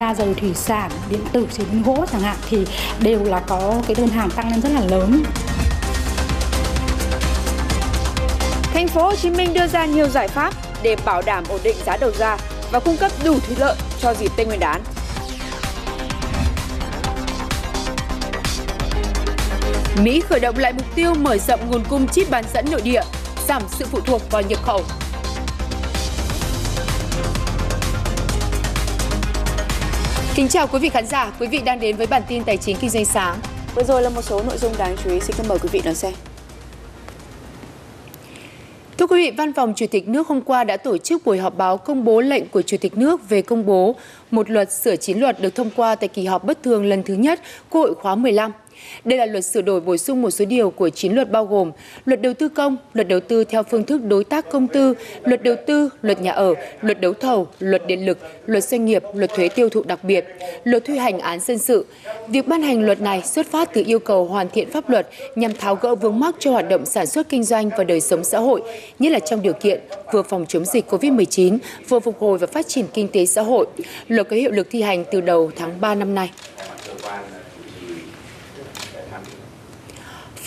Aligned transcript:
Da 0.00 0.14
dầu 0.14 0.34
thủy 0.34 0.54
sản, 0.54 0.90
điện 1.10 1.20
tử, 1.32 1.46
chế 1.52 1.64
biến 1.72 1.82
gỗ 1.82 2.04
chẳng 2.12 2.20
hạn 2.20 2.36
thì 2.48 2.66
đều 3.00 3.24
là 3.24 3.40
có 3.40 3.74
cái 3.86 3.94
đơn 3.94 4.08
hàng 4.08 4.30
tăng 4.30 4.50
lên 4.50 4.60
rất 4.60 4.68
là 4.72 4.80
lớn. 4.80 5.22
Thành 8.62 8.88
phố 8.88 9.02
Hồ 9.02 9.14
Chí 9.14 9.30
Minh 9.30 9.54
đưa 9.54 9.66
ra 9.66 9.84
nhiều 9.84 10.08
giải 10.08 10.28
pháp 10.28 10.54
để 10.82 10.96
bảo 11.04 11.22
đảm 11.22 11.44
ổn 11.48 11.60
định 11.64 11.76
giá 11.86 11.96
đầu 11.96 12.10
ra 12.18 12.36
và 12.70 12.80
cung 12.80 12.96
cấp 12.96 13.12
đủ 13.24 13.38
thịt 13.40 13.58
lợn 13.58 13.76
cho 14.00 14.14
dịp 14.14 14.32
Tết 14.36 14.46
Nguyên 14.46 14.60
đán. 14.60 14.82
Mỹ 20.02 20.20
khởi 20.20 20.40
động 20.40 20.58
lại 20.58 20.72
mục 20.72 20.94
tiêu 20.94 21.14
mở 21.14 21.38
rộng 21.38 21.70
nguồn 21.70 21.84
cung 21.88 22.08
chip 22.08 22.30
bán 22.30 22.44
dẫn 22.54 22.66
nội 22.70 22.80
địa, 22.80 23.02
giảm 23.48 23.62
sự 23.78 23.86
phụ 23.90 24.00
thuộc 24.00 24.30
vào 24.30 24.42
nhập 24.42 24.58
khẩu. 24.62 24.82
Kính 30.38 30.48
chào 30.48 30.66
quý 30.66 30.78
vị 30.78 30.88
khán 30.88 31.06
giả, 31.06 31.32
quý 31.40 31.46
vị 31.46 31.60
đang 31.64 31.80
đến 31.80 31.96
với 31.96 32.06
bản 32.06 32.22
tin 32.28 32.44
tài 32.44 32.56
chính 32.56 32.76
kinh 32.80 32.90
doanh 32.90 33.04
sáng. 33.04 33.38
Vừa 33.74 33.82
rồi 33.82 34.02
là 34.02 34.08
một 34.08 34.22
số 34.22 34.42
nội 34.42 34.58
dung 34.58 34.72
đáng 34.78 34.96
chú 35.04 35.10
ý, 35.10 35.20
xin 35.20 35.48
mời 35.48 35.58
quý 35.58 35.68
vị 35.72 35.80
đón 35.84 35.94
xem. 35.94 36.12
Thưa 38.98 39.06
quý 39.06 39.24
vị, 39.24 39.36
Văn 39.36 39.52
phòng 39.52 39.72
Chủ 39.76 39.86
tịch 39.90 40.08
nước 40.08 40.28
hôm 40.28 40.40
qua 40.40 40.64
đã 40.64 40.76
tổ 40.76 40.98
chức 40.98 41.24
buổi 41.24 41.38
họp 41.38 41.56
báo 41.56 41.76
công 41.76 42.04
bố 42.04 42.20
lệnh 42.20 42.48
của 42.48 42.62
Chủ 42.62 42.76
tịch 42.80 42.96
nước 42.96 43.28
về 43.28 43.42
công 43.42 43.66
bố 43.66 43.94
một 44.30 44.50
luật 44.50 44.72
sửa 44.72 44.96
chín 44.96 45.18
luật 45.18 45.40
được 45.40 45.54
thông 45.54 45.70
qua 45.76 45.94
tại 45.94 46.08
kỳ 46.08 46.24
họp 46.24 46.44
bất 46.44 46.62
thường 46.62 46.84
lần 46.84 47.02
thứ 47.02 47.14
nhất 47.14 47.40
Quốc 47.70 47.80
hội 47.80 47.94
khóa 47.94 48.14
15. 48.14 48.52
Đây 49.04 49.18
là 49.18 49.26
luật 49.26 49.44
sửa 49.44 49.62
đổi 49.62 49.80
bổ 49.80 49.96
sung 49.96 50.22
một 50.22 50.30
số 50.30 50.44
điều 50.44 50.70
của 50.70 50.90
9 50.90 51.12
luật 51.12 51.30
bao 51.30 51.44
gồm 51.44 51.72
luật 52.04 52.22
đầu 52.22 52.34
tư 52.34 52.48
công, 52.48 52.76
luật 52.92 53.08
đầu 53.08 53.20
tư 53.20 53.44
theo 53.44 53.62
phương 53.62 53.84
thức 53.84 54.00
đối 54.04 54.24
tác 54.24 54.50
công 54.50 54.66
tư, 54.68 54.94
luật 55.24 55.42
đầu 55.42 55.56
tư, 55.66 55.90
luật 56.02 56.20
nhà 56.20 56.32
ở, 56.32 56.54
luật 56.80 57.00
đấu 57.00 57.12
thầu, 57.12 57.48
luật 57.58 57.86
điện 57.86 58.06
lực, 58.06 58.18
luật 58.46 58.64
doanh 58.64 58.84
nghiệp, 58.84 59.02
luật 59.14 59.30
thuế 59.34 59.48
tiêu 59.48 59.68
thụ 59.68 59.82
đặc 59.82 60.04
biệt, 60.04 60.24
luật 60.64 60.84
thi 60.84 60.98
hành 60.98 61.18
án 61.18 61.40
dân 61.40 61.58
sự. 61.58 61.86
Việc 62.28 62.48
ban 62.48 62.62
hành 62.62 62.86
luật 62.86 63.00
này 63.00 63.22
xuất 63.22 63.46
phát 63.46 63.70
từ 63.74 63.82
yêu 63.86 63.98
cầu 63.98 64.24
hoàn 64.24 64.50
thiện 64.50 64.70
pháp 64.70 64.90
luật 64.90 65.08
nhằm 65.36 65.54
tháo 65.54 65.74
gỡ 65.74 65.94
vướng 65.94 66.20
mắc 66.20 66.34
cho 66.38 66.50
hoạt 66.50 66.68
động 66.68 66.86
sản 66.86 67.06
xuất 67.06 67.28
kinh 67.28 67.44
doanh 67.44 67.70
và 67.78 67.84
đời 67.84 68.00
sống 68.00 68.24
xã 68.24 68.38
hội, 68.38 68.62
nhất 68.98 69.12
là 69.12 69.18
trong 69.18 69.42
điều 69.42 69.52
kiện 69.52 69.80
vừa 70.12 70.22
phòng 70.22 70.46
chống 70.48 70.64
dịch 70.64 70.90
COVID-19, 70.90 71.58
vừa 71.88 72.00
phục 72.00 72.20
hồi 72.20 72.38
và 72.38 72.46
phát 72.46 72.68
triển 72.68 72.84
kinh 72.94 73.08
tế 73.08 73.26
xã 73.26 73.42
hội. 73.42 73.66
Luật 74.08 74.28
có 74.28 74.36
hiệu 74.36 74.50
lực 74.50 74.66
thi 74.70 74.82
hành 74.82 75.04
từ 75.12 75.20
đầu 75.20 75.50
tháng 75.56 75.80
3 75.80 75.94
năm 75.94 76.14
nay. 76.14 76.30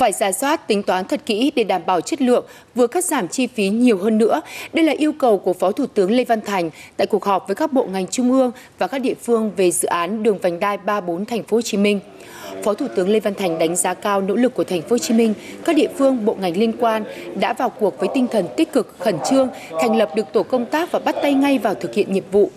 Phải 0.02 0.12
giả 0.12 0.32
soát 0.32 0.68
tính 0.68 0.84
toán 0.84 1.06
thật 1.06 1.22
kỹ 1.26 1.52
để 1.56 1.64
đảm 1.64 1.82
bảo 1.86 2.02
chất 2.02 2.22
lượng, 2.22 2.46
vừa 2.76 2.88
cắt 2.88 3.06
giảm 3.06 3.28
chi 3.28 3.48
phí 3.48 3.70
nhiều 3.70 3.98
hơn 3.98 4.18
nữa. 4.18 4.42
Đây 4.74 4.86
là 4.86 4.94
yêu 4.98 5.12
cầu 5.12 5.38
của 5.38 5.54
Phó 5.54 5.72
Thủ 5.72 5.86
tướng 5.86 6.12
Lê 6.12 6.24
Văn 6.24 6.42
Thành 6.42 6.70
tại 6.98 7.08
cuộc 7.08 7.26
họp 7.26 7.48
với 7.48 7.56
các 7.56 7.74
bộ 7.74 7.86
ngành 7.86 8.08
trung 8.08 8.32
ương 8.32 8.52
và 8.78 8.88
các 8.88 9.00
địa 9.00 9.14
phương 9.24 9.52
về 9.58 9.72
dự 9.72 9.88
án 9.88 10.24
đường 10.24 10.38
vành 10.38 10.60
đai 10.60 10.78
34 10.78 11.26
thành 11.26 11.44
phố 11.44 11.58
Hồ 11.58 11.62
Chí 11.62 11.78
Minh. 11.78 12.00
Phó 12.64 12.74
Thủ 12.74 12.88
tướng 12.96 13.10
Lê 13.10 13.20
Văn 13.20 13.34
Thành 13.34 13.60
đánh 13.60 13.76
giá 13.76 13.94
cao 13.94 14.22
nỗ 14.22 14.36
lực 14.36 14.54
của 14.54 14.64
thành 14.64 14.82
phố 14.82 14.88
Hồ 14.90 14.98
Chí 14.98 15.14
Minh, 15.14 15.34
các 15.66 15.76
địa 15.76 15.90
phương, 15.98 16.26
bộ 16.26 16.36
ngành 16.42 16.58
liên 16.58 16.74
quan 16.80 17.04
đã 17.36 17.54
vào 17.54 17.70
cuộc 17.70 18.00
với 18.00 18.10
tinh 18.14 18.28
thần 18.28 18.46
tích 18.58 18.74
cực, 18.74 18.96
khẩn 19.00 19.16
trương, 19.30 19.50
thành 19.82 19.96
lập 19.96 20.12
được 20.16 20.26
tổ 20.34 20.44
công 20.44 20.66
tác 20.66 20.92
và 20.92 21.00
bắt 21.00 21.16
tay 21.22 21.34
ngay 21.34 21.58
vào 21.58 21.74
thực 21.74 21.94
hiện 21.94 22.14
nhiệm 22.14 22.24
vụ. 22.32 22.52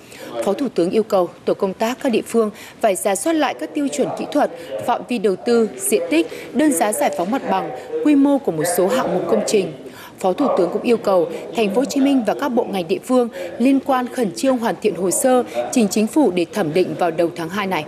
Phó 0.45 0.53
Thủ 0.53 0.69
tướng 0.75 0.91
yêu 0.91 1.03
cầu 1.03 1.29
tổ 1.45 1.55
công 1.55 1.75
tác 1.75 1.99
các 2.03 2.13
địa 2.13 2.23
phương 2.27 2.51
phải 2.81 2.97
ra 2.97 3.15
soát 3.15 3.33
lại 3.33 3.55
các 3.61 3.75
tiêu 3.75 3.89
chuẩn 3.89 4.09
kỹ 4.19 4.27
thuật, 4.33 4.51
phạm 4.87 5.03
vi 5.09 5.19
đầu 5.19 5.37
tư, 5.37 5.69
diện 5.77 6.03
tích, 6.11 6.27
đơn 6.53 6.73
giá 6.73 6.93
giải 6.93 7.15
phóng 7.17 7.31
mặt 7.31 7.43
bằng, 7.51 7.71
quy 8.05 8.15
mô 8.15 8.39
của 8.39 8.53
một 8.53 8.65
số 8.77 8.87
hạng 8.87 9.15
mục 9.15 9.23
công 9.29 9.43
trình. 9.47 9.73
Phó 10.19 10.33
Thủ 10.33 10.47
tướng 10.59 10.71
cũng 10.73 10.83
yêu 10.83 10.97
cầu 10.97 11.29
thành 11.57 11.75
phố 11.75 11.81
Hồ 11.81 11.85
Chí 11.85 12.01
Minh 12.01 12.25
và 12.27 12.35
các 12.41 12.49
bộ 12.49 12.65
ngành 12.65 12.89
địa 12.89 12.99
phương 13.05 13.29
liên 13.59 13.81
quan 13.81 14.07
khẩn 14.07 14.33
trương 14.37 14.59
hoàn 14.59 14.75
thiện 14.83 14.95
hồ 14.95 15.11
sơ 15.11 15.43
trình 15.73 15.89
chính 15.91 16.07
phủ 16.07 16.31
để 16.35 16.47
thẩm 16.53 16.73
định 16.73 16.95
vào 16.99 17.11
đầu 17.11 17.31
tháng 17.37 17.49
2 17.49 17.67
này. 17.67 17.85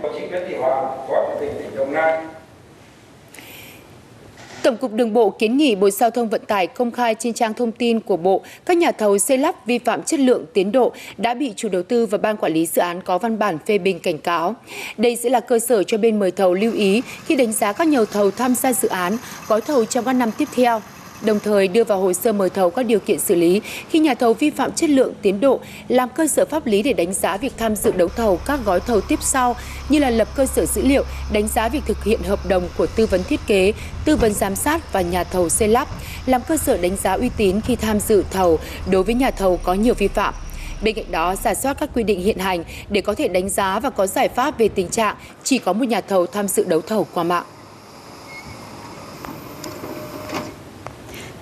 Tổng 4.67 4.77
cục 4.77 4.93
Đường 4.93 5.13
bộ 5.13 5.29
kiến 5.29 5.57
nghị 5.57 5.75
Bộ 5.75 5.89
Giao 5.89 6.09
thông 6.09 6.29
Vận 6.29 6.41
tải 6.47 6.67
công 6.67 6.91
khai 6.91 7.15
trên 7.19 7.33
trang 7.33 7.53
thông 7.53 7.71
tin 7.71 7.99
của 7.99 8.17
Bộ 8.17 8.41
các 8.65 8.77
nhà 8.77 8.91
thầu 8.91 9.17
xây 9.17 9.37
lắp 9.37 9.65
vi 9.65 9.77
phạm 9.77 10.03
chất 10.03 10.19
lượng 10.19 10.45
tiến 10.53 10.71
độ 10.71 10.93
đã 11.17 11.33
bị 11.33 11.53
chủ 11.55 11.69
đầu 11.69 11.83
tư 11.83 12.05
và 12.05 12.17
ban 12.17 12.37
quản 12.37 12.53
lý 12.53 12.65
dự 12.65 12.81
án 12.81 13.01
có 13.01 13.17
văn 13.17 13.39
bản 13.39 13.57
phê 13.65 13.77
bình 13.77 13.99
cảnh 13.99 14.17
cáo. 14.17 14.55
Đây 14.97 15.15
sẽ 15.15 15.29
là 15.29 15.39
cơ 15.39 15.59
sở 15.59 15.83
cho 15.83 15.97
bên 15.97 16.19
mời 16.19 16.31
thầu 16.31 16.53
lưu 16.53 16.73
ý 16.73 17.01
khi 17.25 17.35
đánh 17.35 17.53
giá 17.53 17.73
các 17.73 17.87
nhà 17.87 17.99
thầu 18.11 18.31
tham 18.31 18.55
gia 18.55 18.73
dự 18.73 18.87
án, 18.87 19.17
gói 19.47 19.61
thầu 19.61 19.85
trong 19.85 20.05
các 20.05 20.13
năm 20.13 20.31
tiếp 20.37 20.47
theo 20.55 20.81
đồng 21.21 21.39
thời 21.39 21.67
đưa 21.67 21.83
vào 21.83 22.01
hồ 22.01 22.13
sơ 22.13 22.33
mời 22.33 22.49
thầu 22.49 22.69
các 22.69 22.85
điều 22.85 22.99
kiện 22.99 23.19
xử 23.19 23.35
lý 23.35 23.61
khi 23.89 23.99
nhà 23.99 24.13
thầu 24.13 24.33
vi 24.33 24.49
phạm 24.49 24.71
chất 24.71 24.89
lượng 24.89 25.13
tiến 25.21 25.39
độ, 25.39 25.59
làm 25.87 26.09
cơ 26.09 26.27
sở 26.27 26.45
pháp 26.45 26.65
lý 26.65 26.83
để 26.83 26.93
đánh 26.93 27.13
giá 27.13 27.37
việc 27.37 27.53
tham 27.57 27.75
dự 27.75 27.91
đấu 27.91 28.07
thầu 28.07 28.39
các 28.45 28.59
gói 28.65 28.79
thầu 28.79 29.01
tiếp 29.01 29.19
sau 29.21 29.55
như 29.89 29.99
là 29.99 30.09
lập 30.09 30.27
cơ 30.35 30.45
sở 30.45 30.65
dữ 30.65 30.81
liệu, 30.81 31.03
đánh 31.31 31.47
giá 31.47 31.69
việc 31.69 31.81
thực 31.85 32.03
hiện 32.03 32.19
hợp 32.23 32.39
đồng 32.47 32.63
của 32.77 32.85
tư 32.85 33.05
vấn 33.05 33.23
thiết 33.23 33.39
kế, 33.47 33.73
tư 34.05 34.15
vấn 34.15 34.33
giám 34.33 34.55
sát 34.55 34.93
và 34.93 35.01
nhà 35.01 35.23
thầu 35.23 35.49
xây 35.49 35.67
lắp, 35.67 35.87
làm 36.25 36.41
cơ 36.47 36.57
sở 36.57 36.77
đánh 36.77 36.95
giá 37.03 37.13
uy 37.13 37.29
tín 37.37 37.61
khi 37.61 37.75
tham 37.75 37.99
dự 37.99 38.23
thầu 38.31 38.59
đối 38.91 39.03
với 39.03 39.15
nhà 39.15 39.31
thầu 39.31 39.57
có 39.63 39.73
nhiều 39.73 39.93
vi 39.93 40.07
phạm. 40.07 40.33
Bên 40.81 40.95
cạnh 40.95 41.11
đó, 41.11 41.35
giả 41.35 41.53
soát 41.53 41.77
các 41.79 41.89
quy 41.93 42.03
định 42.03 42.21
hiện 42.21 42.37
hành 42.37 42.63
để 42.89 43.01
có 43.01 43.15
thể 43.15 43.27
đánh 43.27 43.49
giá 43.49 43.79
và 43.79 43.89
có 43.89 44.07
giải 44.07 44.29
pháp 44.29 44.57
về 44.57 44.67
tình 44.67 44.87
trạng 44.87 45.15
chỉ 45.43 45.57
có 45.57 45.73
một 45.73 45.85
nhà 45.87 46.01
thầu 46.01 46.25
tham 46.25 46.47
dự 46.47 46.63
đấu 46.63 46.81
thầu 46.81 47.07
qua 47.13 47.23
mạng. 47.23 47.43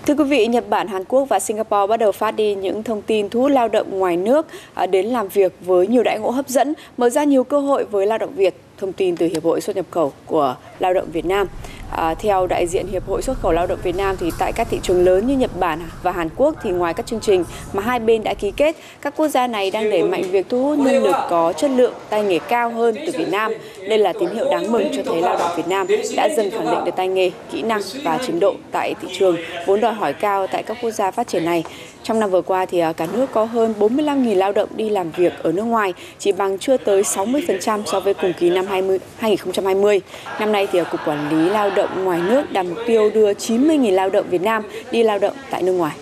Thưa 0.06 0.14
quý 0.14 0.24
vị, 0.24 0.48
Nhật 0.48 0.70
Bản, 0.70 0.88
Hàn 0.88 1.04
Quốc 1.06 1.26
và 1.30 1.40
Singapore 1.40 1.88
bắt 1.88 1.98
đầu 1.98 2.12
phát 2.12 2.32
đi 2.32 2.56
những 2.56 2.84
thông 2.84 3.02
tin 3.02 3.30
thu 3.30 3.42
hút 3.42 3.52
lao 3.52 3.68
động 3.68 4.00
ngoài 4.00 4.18
nước 4.18 4.48
à, 4.74 4.86
đến 4.86 5.06
làm 5.06 5.28
việc 5.28 5.54
với 5.62 5.88
nhiều 5.88 6.04
đại 6.04 6.20
ngộ 6.20 6.30
hấp 6.30 6.50
dẫn, 6.50 6.74
mở 6.98 7.10
ra 7.10 7.24
nhiều 7.24 7.44
cơ 7.44 7.60
hội 7.60 7.86
với 7.86 8.08
lao 8.08 8.18
động 8.18 8.34
Việt. 8.36 8.56
Thông 8.78 8.94
tin 8.94 9.16
từ 9.16 9.25
Hiệp 9.25 9.44
hội 9.44 9.62
xuất 9.62 9.75
nhập 9.75 9.86
khẩu 9.91 10.13
của 10.25 10.56
lao 10.80 10.94
động 10.94 11.08
Việt 11.13 11.25
Nam. 11.25 11.47
À, 11.91 12.13
theo 12.13 12.47
đại 12.47 12.68
diện 12.68 12.88
Hiệp 12.88 13.08
hội 13.08 13.22
xuất 13.22 13.40
khẩu 13.41 13.52
lao 13.52 13.68
động 13.68 13.80
Việt 13.84 13.96
Nam 13.96 14.16
thì 14.19 14.31
tại 14.40 14.52
các 14.53 14.68
thị 14.72 14.80
trường 14.84 15.06
lớn 15.06 15.28
như 15.28 15.38
Nhật 15.38 15.59
Bản 15.59 15.80
và 16.03 16.12
Hàn 16.12 16.30
Quốc 16.36 16.56
thì 16.63 16.69
ngoài 16.72 16.94
các 16.94 17.06
chương 17.06 17.19
trình 17.19 17.44
mà 17.74 17.81
hai 17.81 18.00
bên 18.00 18.24
đã 18.24 18.34
ký 18.34 18.52
kết, 18.52 18.75
các 19.02 19.14
quốc 19.18 19.28
gia 19.28 19.47
này 19.47 19.72
đang 19.72 19.90
đẩy 19.90 20.03
mạnh 20.03 20.24
việc 20.31 20.50
thu 20.50 20.64
hút 20.64 20.80
nhân 20.80 21.03
lực 21.03 21.16
có 21.30 21.53
chất 21.53 21.72
lượng, 21.72 21.94
tay 22.09 22.24
nghề 22.24 22.40
cao 22.40 22.69
hơn 22.69 22.96
từ 23.06 23.12
Việt 23.18 23.30
Nam. 23.30 23.52
Đây 23.90 23.97
là 23.97 24.14
tín 24.19 24.30
hiệu 24.30 24.46
đáng 24.52 24.72
mừng 24.72 24.88
cho 24.96 25.02
thấy 25.06 25.22
lao 25.22 25.38
động 25.38 25.52
Việt 25.58 25.68
Nam 25.68 25.88
đã 26.16 26.30
dần 26.30 26.52
khẳng 26.52 26.72
định 26.72 26.85
được 26.85 26.96
tay 26.96 27.08
nghề, 27.08 27.31
kỹ 27.52 27.62
năng 27.62 27.81
và 28.03 28.19
trình 28.28 28.40
độ 28.40 28.56
tại 28.72 28.96
thị 29.02 29.08
trường 29.19 29.38
vốn 29.66 29.81
đòi 29.81 29.94
hỏi 29.94 30.14
cao 30.14 30.47
tại 30.47 30.64
các 30.64 30.78
quốc 30.81 30.91
gia 30.91 31.12
phát 31.12 31.28
triển 31.28 31.46
này. 31.46 31.64
Trong 32.06 32.20
năm 32.20 32.32
vừa 32.32 32.42
qua 32.42 32.66
thì 32.66 32.80
à, 32.80 32.94
cả 32.94 33.08
nước 33.14 33.26
có 33.32 33.44
hơn 33.44 33.74
45.000 33.80 34.36
lao 34.36 34.52
động 34.52 34.70
đi 34.76 34.90
làm 34.90 35.12
việc 35.12 35.34
ở 35.44 35.52
nước 35.52 35.64
ngoài, 35.64 35.94
chỉ 36.20 36.32
bằng 36.32 36.58
chưa 36.60 36.78
tới 36.78 37.02
60% 37.02 37.82
so 37.86 38.00
với 38.00 38.14
cùng 38.14 38.34
kỳ 38.40 38.50
năm 38.50 38.66
20, 38.68 39.00
2020. 39.18 40.02
Năm 40.40 40.52
nay 40.52 40.68
thì 40.72 40.80
à, 40.80 40.84
Cục 40.84 41.00
Quản 41.06 41.30
lý 41.30 41.50
Lao 41.50 41.70
động 41.70 42.04
ngoài 42.04 42.22
nước 42.30 42.52
đặt 42.52 42.64
mục 42.64 42.78
tiêu 42.88 43.12
đưa 43.14 43.34
90.000 43.34 43.92
lao 43.92 44.10
động 44.10 44.26
Việt 44.30 44.42
Nam 44.42 44.64
đi 44.92 45.04
lao 45.04 45.20
động 45.20 45.34
tại 45.50 45.64
nước 45.64 45.74
ngoài. 45.74 45.96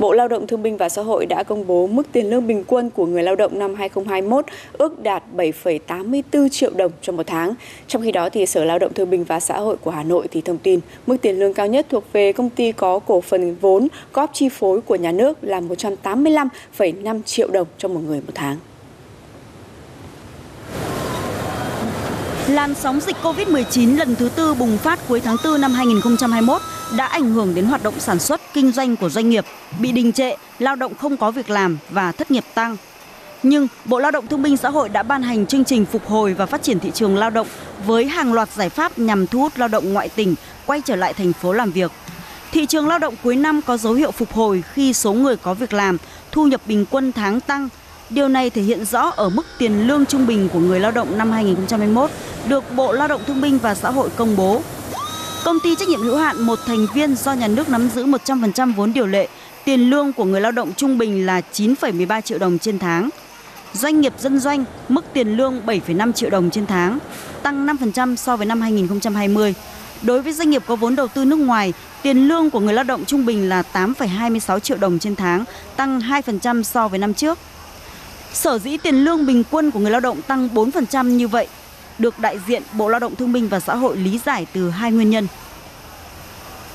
Bộ 0.00 0.12
Lao 0.12 0.28
động 0.28 0.46
Thương 0.46 0.62
binh 0.62 0.76
và 0.76 0.88
Xã 0.88 1.02
hội 1.02 1.26
đã 1.26 1.42
công 1.42 1.66
bố 1.66 1.86
mức 1.86 2.02
tiền 2.12 2.30
lương 2.30 2.46
bình 2.46 2.64
quân 2.66 2.90
của 2.90 3.06
người 3.06 3.22
lao 3.22 3.36
động 3.36 3.58
năm 3.58 3.74
2021 3.74 4.44
ước 4.72 5.02
đạt 5.02 5.22
7,84 5.36 6.48
triệu 6.48 6.70
đồng 6.76 6.92
cho 7.02 7.12
một 7.12 7.26
tháng. 7.26 7.54
Trong 7.88 8.02
khi 8.02 8.12
đó, 8.12 8.28
thì 8.28 8.46
Sở 8.46 8.64
Lao 8.64 8.78
động 8.78 8.92
Thương 8.94 9.10
binh 9.10 9.24
và 9.24 9.40
Xã 9.40 9.58
hội 9.58 9.76
của 9.76 9.90
Hà 9.90 10.02
Nội 10.02 10.28
thì 10.30 10.40
thông 10.40 10.58
tin 10.58 10.80
mức 11.06 11.16
tiền 11.22 11.38
lương 11.38 11.54
cao 11.54 11.66
nhất 11.66 11.86
thuộc 11.88 12.04
về 12.12 12.32
công 12.32 12.50
ty 12.50 12.72
có 12.72 12.98
cổ 12.98 13.20
phần 13.20 13.56
vốn 13.60 13.88
góp 14.12 14.30
chi 14.32 14.48
phối 14.48 14.80
của 14.80 14.96
nhà 14.96 15.12
nước 15.12 15.38
là 15.42 15.60
185,5 15.60 17.22
triệu 17.22 17.48
đồng 17.48 17.66
cho 17.78 17.88
một 17.88 18.00
người 18.06 18.20
một 18.20 18.32
tháng. 18.34 18.56
Làn 22.48 22.74
sóng 22.74 23.00
dịch 23.00 23.16
COVID-19 23.22 23.98
lần 23.98 24.14
thứ 24.14 24.28
tư 24.36 24.54
bùng 24.54 24.76
phát 24.76 24.98
cuối 25.08 25.20
tháng 25.20 25.36
4 25.44 25.60
năm 25.60 25.72
2021 25.72 26.60
đã 26.96 27.06
ảnh 27.06 27.32
hưởng 27.32 27.54
đến 27.54 27.64
hoạt 27.64 27.82
động 27.82 28.00
sản 28.00 28.18
xuất, 28.18 28.40
kinh 28.54 28.72
doanh 28.72 28.96
của 28.96 29.08
doanh 29.08 29.30
nghiệp, 29.30 29.44
bị 29.80 29.92
đình 29.92 30.12
trệ, 30.12 30.34
lao 30.58 30.76
động 30.76 30.94
không 30.94 31.16
có 31.16 31.30
việc 31.30 31.50
làm 31.50 31.78
và 31.90 32.12
thất 32.12 32.30
nghiệp 32.30 32.44
tăng. 32.54 32.76
Nhưng 33.42 33.68
Bộ 33.84 33.98
Lao 33.98 34.10
động 34.10 34.26
Thương 34.26 34.42
binh 34.42 34.56
Xã 34.56 34.70
hội 34.70 34.88
đã 34.88 35.02
ban 35.02 35.22
hành 35.22 35.46
chương 35.46 35.64
trình 35.64 35.84
phục 35.84 36.06
hồi 36.08 36.34
và 36.34 36.46
phát 36.46 36.62
triển 36.62 36.80
thị 36.80 36.90
trường 36.94 37.16
lao 37.16 37.30
động 37.30 37.46
với 37.86 38.06
hàng 38.06 38.32
loạt 38.32 38.48
giải 38.56 38.68
pháp 38.68 38.98
nhằm 38.98 39.26
thu 39.26 39.40
hút 39.40 39.52
lao 39.56 39.68
động 39.68 39.92
ngoại 39.92 40.08
tỉnh 40.08 40.34
quay 40.66 40.80
trở 40.80 40.96
lại 40.96 41.14
thành 41.14 41.32
phố 41.32 41.52
làm 41.52 41.72
việc. 41.72 41.90
Thị 42.52 42.66
trường 42.66 42.88
lao 42.88 42.98
động 42.98 43.14
cuối 43.22 43.36
năm 43.36 43.60
có 43.66 43.76
dấu 43.76 43.92
hiệu 43.92 44.10
phục 44.10 44.32
hồi 44.32 44.62
khi 44.72 44.92
số 44.92 45.12
người 45.12 45.36
có 45.36 45.54
việc 45.54 45.72
làm, 45.72 45.96
thu 46.32 46.46
nhập 46.46 46.60
bình 46.66 46.84
quân 46.90 47.12
tháng 47.12 47.40
tăng. 47.40 47.68
Điều 48.10 48.28
này 48.28 48.50
thể 48.50 48.62
hiện 48.62 48.84
rõ 48.84 49.12
ở 49.16 49.28
mức 49.28 49.46
tiền 49.58 49.88
lương 49.88 50.06
trung 50.06 50.26
bình 50.26 50.48
của 50.52 50.58
người 50.58 50.80
lao 50.80 50.90
động 50.90 51.18
năm 51.18 51.30
2021 51.30 52.10
được 52.48 52.64
Bộ 52.76 52.92
Lao 52.92 53.08
động 53.08 53.20
Thương 53.26 53.40
binh 53.40 53.58
và 53.58 53.74
Xã 53.74 53.90
hội 53.90 54.08
công 54.16 54.36
bố 54.36 54.62
Công 55.44 55.60
ty 55.60 55.74
trách 55.74 55.88
nhiệm 55.88 56.02
hữu 56.02 56.16
hạn 56.16 56.42
một 56.42 56.58
thành 56.66 56.86
viên 56.94 57.14
do 57.14 57.32
nhà 57.32 57.48
nước 57.48 57.68
nắm 57.68 57.88
giữ 57.94 58.06
100% 58.06 58.74
vốn 58.74 58.92
điều 58.92 59.06
lệ, 59.06 59.28
tiền 59.64 59.90
lương 59.90 60.12
của 60.12 60.24
người 60.24 60.40
lao 60.40 60.52
động 60.52 60.72
trung 60.76 60.98
bình 60.98 61.26
là 61.26 61.40
9,13 61.52 62.20
triệu 62.20 62.38
đồng 62.38 62.58
trên 62.58 62.78
tháng. 62.78 63.08
Doanh 63.72 64.00
nghiệp 64.00 64.12
dân 64.18 64.40
doanh 64.40 64.64
mức 64.88 65.04
tiền 65.12 65.36
lương 65.36 65.60
7,5 65.66 66.12
triệu 66.12 66.30
đồng 66.30 66.50
trên 66.50 66.66
tháng, 66.66 66.98
tăng 67.42 67.66
5% 67.66 68.16
so 68.16 68.36
với 68.36 68.46
năm 68.46 68.60
2020. 68.60 69.54
Đối 70.02 70.22
với 70.22 70.32
doanh 70.32 70.50
nghiệp 70.50 70.62
có 70.66 70.76
vốn 70.76 70.96
đầu 70.96 71.08
tư 71.08 71.24
nước 71.24 71.38
ngoài, 71.38 71.72
tiền 72.02 72.28
lương 72.28 72.50
của 72.50 72.60
người 72.60 72.74
lao 72.74 72.84
động 72.84 73.04
trung 73.04 73.26
bình 73.26 73.48
là 73.48 73.62
8,26 73.72 74.58
triệu 74.58 74.76
đồng 74.76 74.98
trên 74.98 75.16
tháng, 75.16 75.44
tăng 75.76 76.00
2% 76.00 76.62
so 76.62 76.88
với 76.88 76.98
năm 76.98 77.14
trước. 77.14 77.38
Sở 78.32 78.58
dĩ 78.58 78.76
tiền 78.76 79.04
lương 79.04 79.26
bình 79.26 79.44
quân 79.50 79.70
của 79.70 79.78
người 79.80 79.90
lao 79.90 80.00
động 80.00 80.22
tăng 80.22 80.48
4% 80.54 81.04
như 81.04 81.28
vậy 81.28 81.48
được 82.00 82.18
đại 82.18 82.38
diện 82.46 82.62
Bộ 82.72 82.88
Lao 82.88 83.00
động 83.00 83.16
Thương 83.16 83.32
binh 83.32 83.48
và 83.48 83.60
Xã 83.60 83.74
hội 83.76 83.96
lý 83.96 84.20
giải 84.26 84.46
từ 84.52 84.70
hai 84.70 84.92
nguyên 84.92 85.10
nhân. 85.10 85.26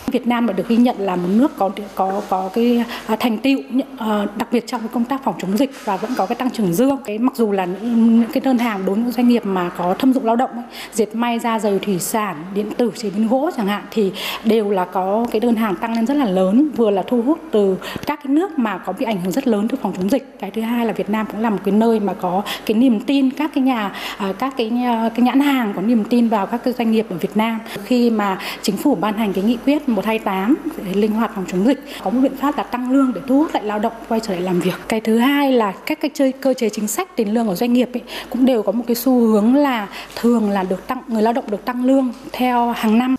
Việt 0.08 0.28
Nam 0.28 0.48
đã 0.48 0.54
được 0.54 0.68
ghi 0.68 0.78
nhận 0.78 0.96
là 1.00 1.16
một 1.16 1.28
nước 1.30 1.52
có 1.58 1.70
có 1.96 2.22
có 2.30 2.50
cái 2.54 2.84
à, 3.08 3.16
thành 3.20 3.38
tựu 3.38 3.60
à, 3.98 4.26
đặc 4.38 4.48
biệt 4.52 4.68
trong 4.68 4.82
công 4.94 5.04
tác 5.04 5.24
phòng 5.24 5.36
chống 5.42 5.58
dịch 5.58 5.72
và 5.84 5.98
vẫn 5.98 6.12
có 6.18 6.26
cái 6.26 6.36
tăng 6.36 6.50
trưởng 6.50 6.74
dương. 6.74 6.98
Cái 7.06 7.18
mặc 7.18 7.36
dù 7.36 7.52
là 7.52 7.66
những, 7.66 8.20
những 8.20 8.32
cái 8.34 8.42
đơn 8.42 8.58
hàng 8.58 8.86
đối 8.86 8.96
với 8.96 9.12
doanh 9.12 9.28
nghiệp 9.28 9.46
mà 9.46 9.70
có 9.78 9.94
thâm 10.00 10.14
dụng 10.14 10.26
lao 10.26 10.36
động, 10.36 10.50
dệt 10.94 11.16
may, 11.16 11.40
da 11.40 11.60
dày, 11.60 11.80
thủy 11.80 12.00
sản, 12.00 12.36
điện 12.54 12.72
tử, 12.78 12.92
chế 12.96 13.10
biến 13.10 13.28
gỗ 13.28 13.52
chẳng 13.58 13.68
hạn 13.68 13.84
thì 13.92 14.12
đều 14.44 14.70
là 14.70 14.86
có 14.86 15.26
cái 15.32 15.40
đơn 15.40 15.56
hàng 15.56 15.76
tăng 15.76 15.96
lên 15.96 16.06
rất 16.06 16.18
là 16.18 16.26
lớn, 16.26 16.70
vừa 16.76 16.90
là 16.90 17.04
thu 17.08 17.22
hút 17.22 17.40
từ 17.52 17.78
các 18.06 18.20
cái 18.24 18.34
nước 18.34 18.60
mà 18.60 18.78
có 18.78 18.94
bị 19.00 19.06
ảnh 19.06 19.22
hưởng 19.22 19.32
rất 19.32 19.48
lớn 19.48 19.68
từ 19.68 19.78
phòng 19.82 19.94
chống 19.98 20.10
dịch. 20.10 20.36
Cái 20.40 20.52
thứ 20.52 20.62
hai 20.62 20.86
là 20.86 20.94
Việt 20.94 21.10
Nam 21.10 21.26
cũng 21.32 21.42
là 21.42 21.50
một 21.50 21.60
cái 21.66 21.74
nơi 21.74 22.00
mà 22.00 22.14
có 22.14 22.42
cái 22.66 22.78
niềm 22.78 23.00
tin 23.00 23.32
các 23.32 23.52
cái 23.56 23.64
nhà 23.64 23.92
à, 24.18 24.34
các 24.40 24.54
cái 24.58 24.72
cái 25.16 25.26
nhãn 25.26 25.40
hàng 25.40 25.74
có 25.76 25.82
niềm 25.82 26.04
tin 26.04 26.30
vào 26.30 26.46
các 26.48 26.62
cái 26.64 26.74
doanh 26.74 26.92
nghiệp 26.92 27.06
ở 27.10 27.16
Việt 27.18 27.38
Nam. 27.38 27.60
Khi 27.84 28.10
mà 28.10 28.40
chính 28.62 28.78
phủ 28.78 28.96
ban 28.96 29.14
hành 29.14 29.34
cái 29.34 29.44
nghị 29.44 29.58
quyết 29.66 29.90
128 29.96 30.58
để 30.86 30.94
linh 30.94 31.12
hoạt 31.12 31.32
phòng 31.36 31.46
chống 31.48 31.66
dịch 31.66 31.80
có 32.04 32.10
một 32.10 32.20
biện 32.22 32.38
pháp 32.38 32.58
là 32.58 32.64
tăng 32.64 32.92
lương 32.92 33.14
để 33.14 33.22
thu 33.28 33.38
hút 33.38 33.54
lại 33.54 33.64
lao 33.64 33.80
động 33.80 33.94
quay 34.08 34.20
trở 34.20 34.34
lại 34.34 34.42
làm 34.42 34.60
việc 34.60 34.74
cái 34.88 35.02
thứ 35.02 35.18
hai 35.18 35.52
là 35.52 35.72
các 35.72 36.02
cái 36.02 36.12
chơi 36.14 36.32
cơ 36.32 36.54
chế 36.54 36.70
chính 36.70 36.88
sách 36.88 37.16
tiền 37.16 37.34
lương 37.34 37.48
của 37.48 37.56
doanh 37.56 37.74
nghiệp 37.74 37.90
ấy, 37.94 38.02
cũng 38.30 38.46
đều 38.46 38.64
có 38.64 38.72
một 38.72 38.84
cái 38.88 38.96
xu 38.96 39.20
hướng 39.20 39.56
là 39.56 39.88
thường 40.16 40.50
là 40.50 40.64
được 40.64 40.88
tăng 40.88 41.02
người 41.08 41.22
lao 41.22 41.34
động 41.34 41.46
được 41.52 41.66
tăng 41.66 41.86
lương 41.86 42.14
theo 42.32 42.72
hàng 42.72 42.98
năm 42.98 43.16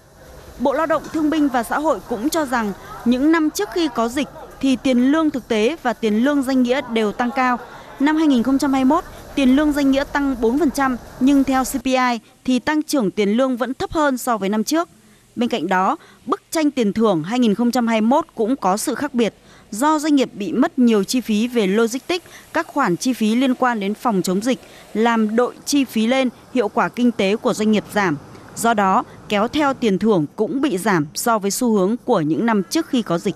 Bộ 0.58 0.72
Lao 0.72 0.86
động 0.86 1.02
Thương 1.12 1.30
binh 1.30 1.48
và 1.48 1.62
Xã 1.62 1.78
hội 1.78 1.98
cũng 2.08 2.28
cho 2.28 2.46
rằng 2.46 2.72
những 3.04 3.32
năm 3.32 3.50
trước 3.50 3.68
khi 3.74 3.88
có 3.94 4.08
dịch 4.08 4.28
thì 4.60 4.76
tiền 4.76 4.98
lương 4.98 5.30
thực 5.30 5.48
tế 5.48 5.76
và 5.82 5.92
tiền 5.92 6.24
lương 6.24 6.42
danh 6.42 6.62
nghĩa 6.62 6.80
đều 6.92 7.12
tăng 7.12 7.30
cao. 7.30 7.58
Năm 8.00 8.16
2021, 8.16 9.04
tiền 9.34 9.56
lương 9.56 9.72
danh 9.72 9.90
nghĩa 9.90 10.04
tăng 10.12 10.36
4% 10.40 10.96
nhưng 11.20 11.44
theo 11.44 11.64
CPI 11.64 12.20
thì 12.44 12.58
tăng 12.58 12.82
trưởng 12.82 13.10
tiền 13.10 13.28
lương 13.28 13.56
vẫn 13.56 13.74
thấp 13.74 13.92
hơn 13.92 14.18
so 14.18 14.38
với 14.38 14.48
năm 14.48 14.64
trước. 14.64 14.88
Bên 15.36 15.48
cạnh 15.48 15.68
đó, 15.68 15.96
bức 16.26 16.42
tranh 16.50 16.70
tiền 16.70 16.92
thưởng 16.92 17.22
2021 17.22 18.26
cũng 18.34 18.56
có 18.56 18.76
sự 18.76 18.94
khác 18.94 19.14
biệt 19.14 19.34
do 19.70 19.98
doanh 19.98 20.14
nghiệp 20.14 20.30
bị 20.34 20.52
mất 20.52 20.78
nhiều 20.78 21.04
chi 21.04 21.20
phí 21.20 21.48
về 21.48 21.66
logistics, 21.66 22.24
các 22.52 22.66
khoản 22.66 22.96
chi 22.96 23.12
phí 23.12 23.34
liên 23.34 23.54
quan 23.54 23.80
đến 23.80 23.94
phòng 23.94 24.22
chống 24.22 24.40
dịch 24.40 24.58
làm 24.94 25.36
đội 25.36 25.54
chi 25.64 25.84
phí 25.84 26.06
lên, 26.06 26.28
hiệu 26.54 26.68
quả 26.68 26.88
kinh 26.88 27.12
tế 27.12 27.36
của 27.36 27.54
doanh 27.54 27.72
nghiệp 27.72 27.84
giảm. 27.94 28.16
Do 28.56 28.74
đó, 28.74 29.04
kéo 29.28 29.48
theo 29.48 29.74
tiền 29.74 29.98
thưởng 29.98 30.26
cũng 30.36 30.60
bị 30.60 30.78
giảm 30.78 31.06
so 31.14 31.38
với 31.38 31.50
xu 31.50 31.72
hướng 31.72 31.96
của 32.04 32.20
những 32.20 32.46
năm 32.46 32.62
trước 32.70 32.86
khi 32.88 33.02
có 33.02 33.18
dịch. 33.18 33.34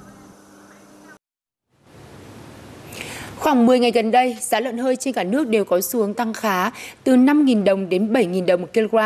Khoảng 3.41 3.67
10 3.67 3.79
ngày 3.79 3.91
gần 3.91 4.11
đây, 4.11 4.37
giá 4.41 4.61
lợn 4.61 4.79
hơi 4.79 4.97
trên 4.97 5.15
cả 5.15 5.25
nước 5.25 5.49
đều 5.49 5.65
có 5.65 5.81
xu 5.81 6.01
hướng 6.01 6.15
tăng 6.15 6.33
khá, 6.35 6.71
từ 7.05 7.17
5.000 7.17 7.65
đồng 7.65 7.89
đến 7.89 8.13
7.000 8.13 8.47
đồng 8.47 8.61
một 8.61 8.69
kg, 8.75 8.97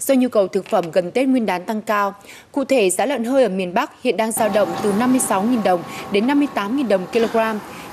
do 0.00 0.14
nhu 0.14 0.28
cầu 0.28 0.48
thực 0.48 0.66
phẩm 0.66 0.84
gần 0.92 1.10
Tết 1.10 1.28
Nguyên 1.28 1.46
đán 1.46 1.64
tăng 1.64 1.82
cao. 1.82 2.14
Cụ 2.52 2.64
thể, 2.64 2.90
giá 2.90 3.06
lợn 3.06 3.24
hơi 3.24 3.42
ở 3.42 3.48
miền 3.48 3.74
Bắc 3.74 4.02
hiện 4.02 4.16
đang 4.16 4.32
dao 4.32 4.48
động 4.48 4.68
từ 4.82 4.92
56.000 4.92 5.62
đồng 5.62 5.82
đến 6.12 6.26
58.000 6.26 6.88
đồng 6.88 7.00
một 7.00 7.08
kg, 7.12 7.38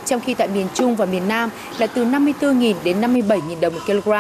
trong 0.06 0.20
khi 0.20 0.34
tại 0.34 0.48
miền 0.48 0.68
Trung 0.74 0.96
và 0.96 1.06
miền 1.06 1.28
Nam 1.28 1.50
là 1.78 1.88
từ 1.88 2.06
54.000 2.06 2.74
đến 2.84 3.02
57.000 3.02 3.60
đồng 3.60 3.74
một 3.74 3.82
kg. 3.86 4.12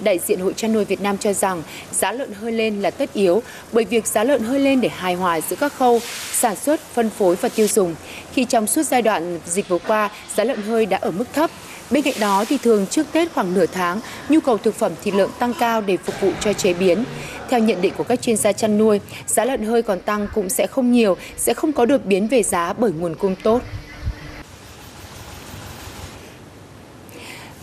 Đại 0.00 0.18
diện 0.26 0.40
Hội 0.40 0.54
chăn 0.56 0.72
nuôi 0.72 0.84
Việt 0.84 1.00
Nam 1.00 1.18
cho 1.18 1.32
rằng 1.32 1.62
giá 1.92 2.12
lợn 2.12 2.32
hơi 2.32 2.52
lên 2.52 2.82
là 2.82 2.90
tất 2.90 3.12
yếu 3.12 3.42
bởi 3.72 3.84
việc 3.84 4.06
giá 4.06 4.24
lợn 4.24 4.42
hơi 4.42 4.60
lên 4.60 4.80
để 4.80 4.88
hài 4.88 5.14
hòa 5.14 5.40
giữa 5.40 5.56
các 5.56 5.72
khâu 5.72 6.00
sản 6.32 6.56
xuất, 6.56 6.80
phân 6.80 7.10
phối 7.10 7.36
và 7.36 7.48
tiêu 7.48 7.66
dùng. 7.68 7.94
Khi 8.32 8.44
trong 8.44 8.66
suốt 8.66 8.82
giai 8.82 9.02
đoạn 9.02 9.40
dịch 9.46 9.68
vừa 9.68 9.78
qua, 9.78 10.10
giá 10.34 10.44
lợn 10.44 10.62
hơi 10.62 10.86
đã 10.86 10.96
ở 10.96 11.10
mức 11.10 11.24
thấp. 11.32 11.50
Bên 11.90 12.02
cạnh 12.02 12.14
đó 12.20 12.44
thì 12.48 12.58
thường 12.58 12.86
trước 12.86 13.06
Tết 13.12 13.32
khoảng 13.34 13.54
nửa 13.54 13.66
tháng, 13.66 14.00
nhu 14.28 14.40
cầu 14.40 14.58
thực 14.58 14.74
phẩm 14.74 14.92
thịt 15.02 15.14
lợn 15.14 15.28
tăng 15.38 15.54
cao 15.60 15.80
để 15.80 15.96
phục 15.96 16.20
vụ 16.20 16.30
cho 16.40 16.52
chế 16.52 16.72
biến. 16.72 17.04
Theo 17.50 17.60
nhận 17.60 17.82
định 17.82 17.92
của 17.96 18.04
các 18.04 18.22
chuyên 18.22 18.36
gia 18.36 18.52
chăn 18.52 18.78
nuôi, 18.78 19.00
giá 19.26 19.44
lợn 19.44 19.62
hơi 19.62 19.82
còn 19.82 20.00
tăng 20.00 20.28
cũng 20.34 20.48
sẽ 20.48 20.66
không 20.66 20.92
nhiều, 20.92 21.16
sẽ 21.36 21.54
không 21.54 21.72
có 21.72 21.86
đột 21.86 22.04
biến 22.04 22.28
về 22.28 22.42
giá 22.42 22.72
bởi 22.72 22.92
nguồn 22.92 23.14
cung 23.14 23.34
tốt. 23.42 23.60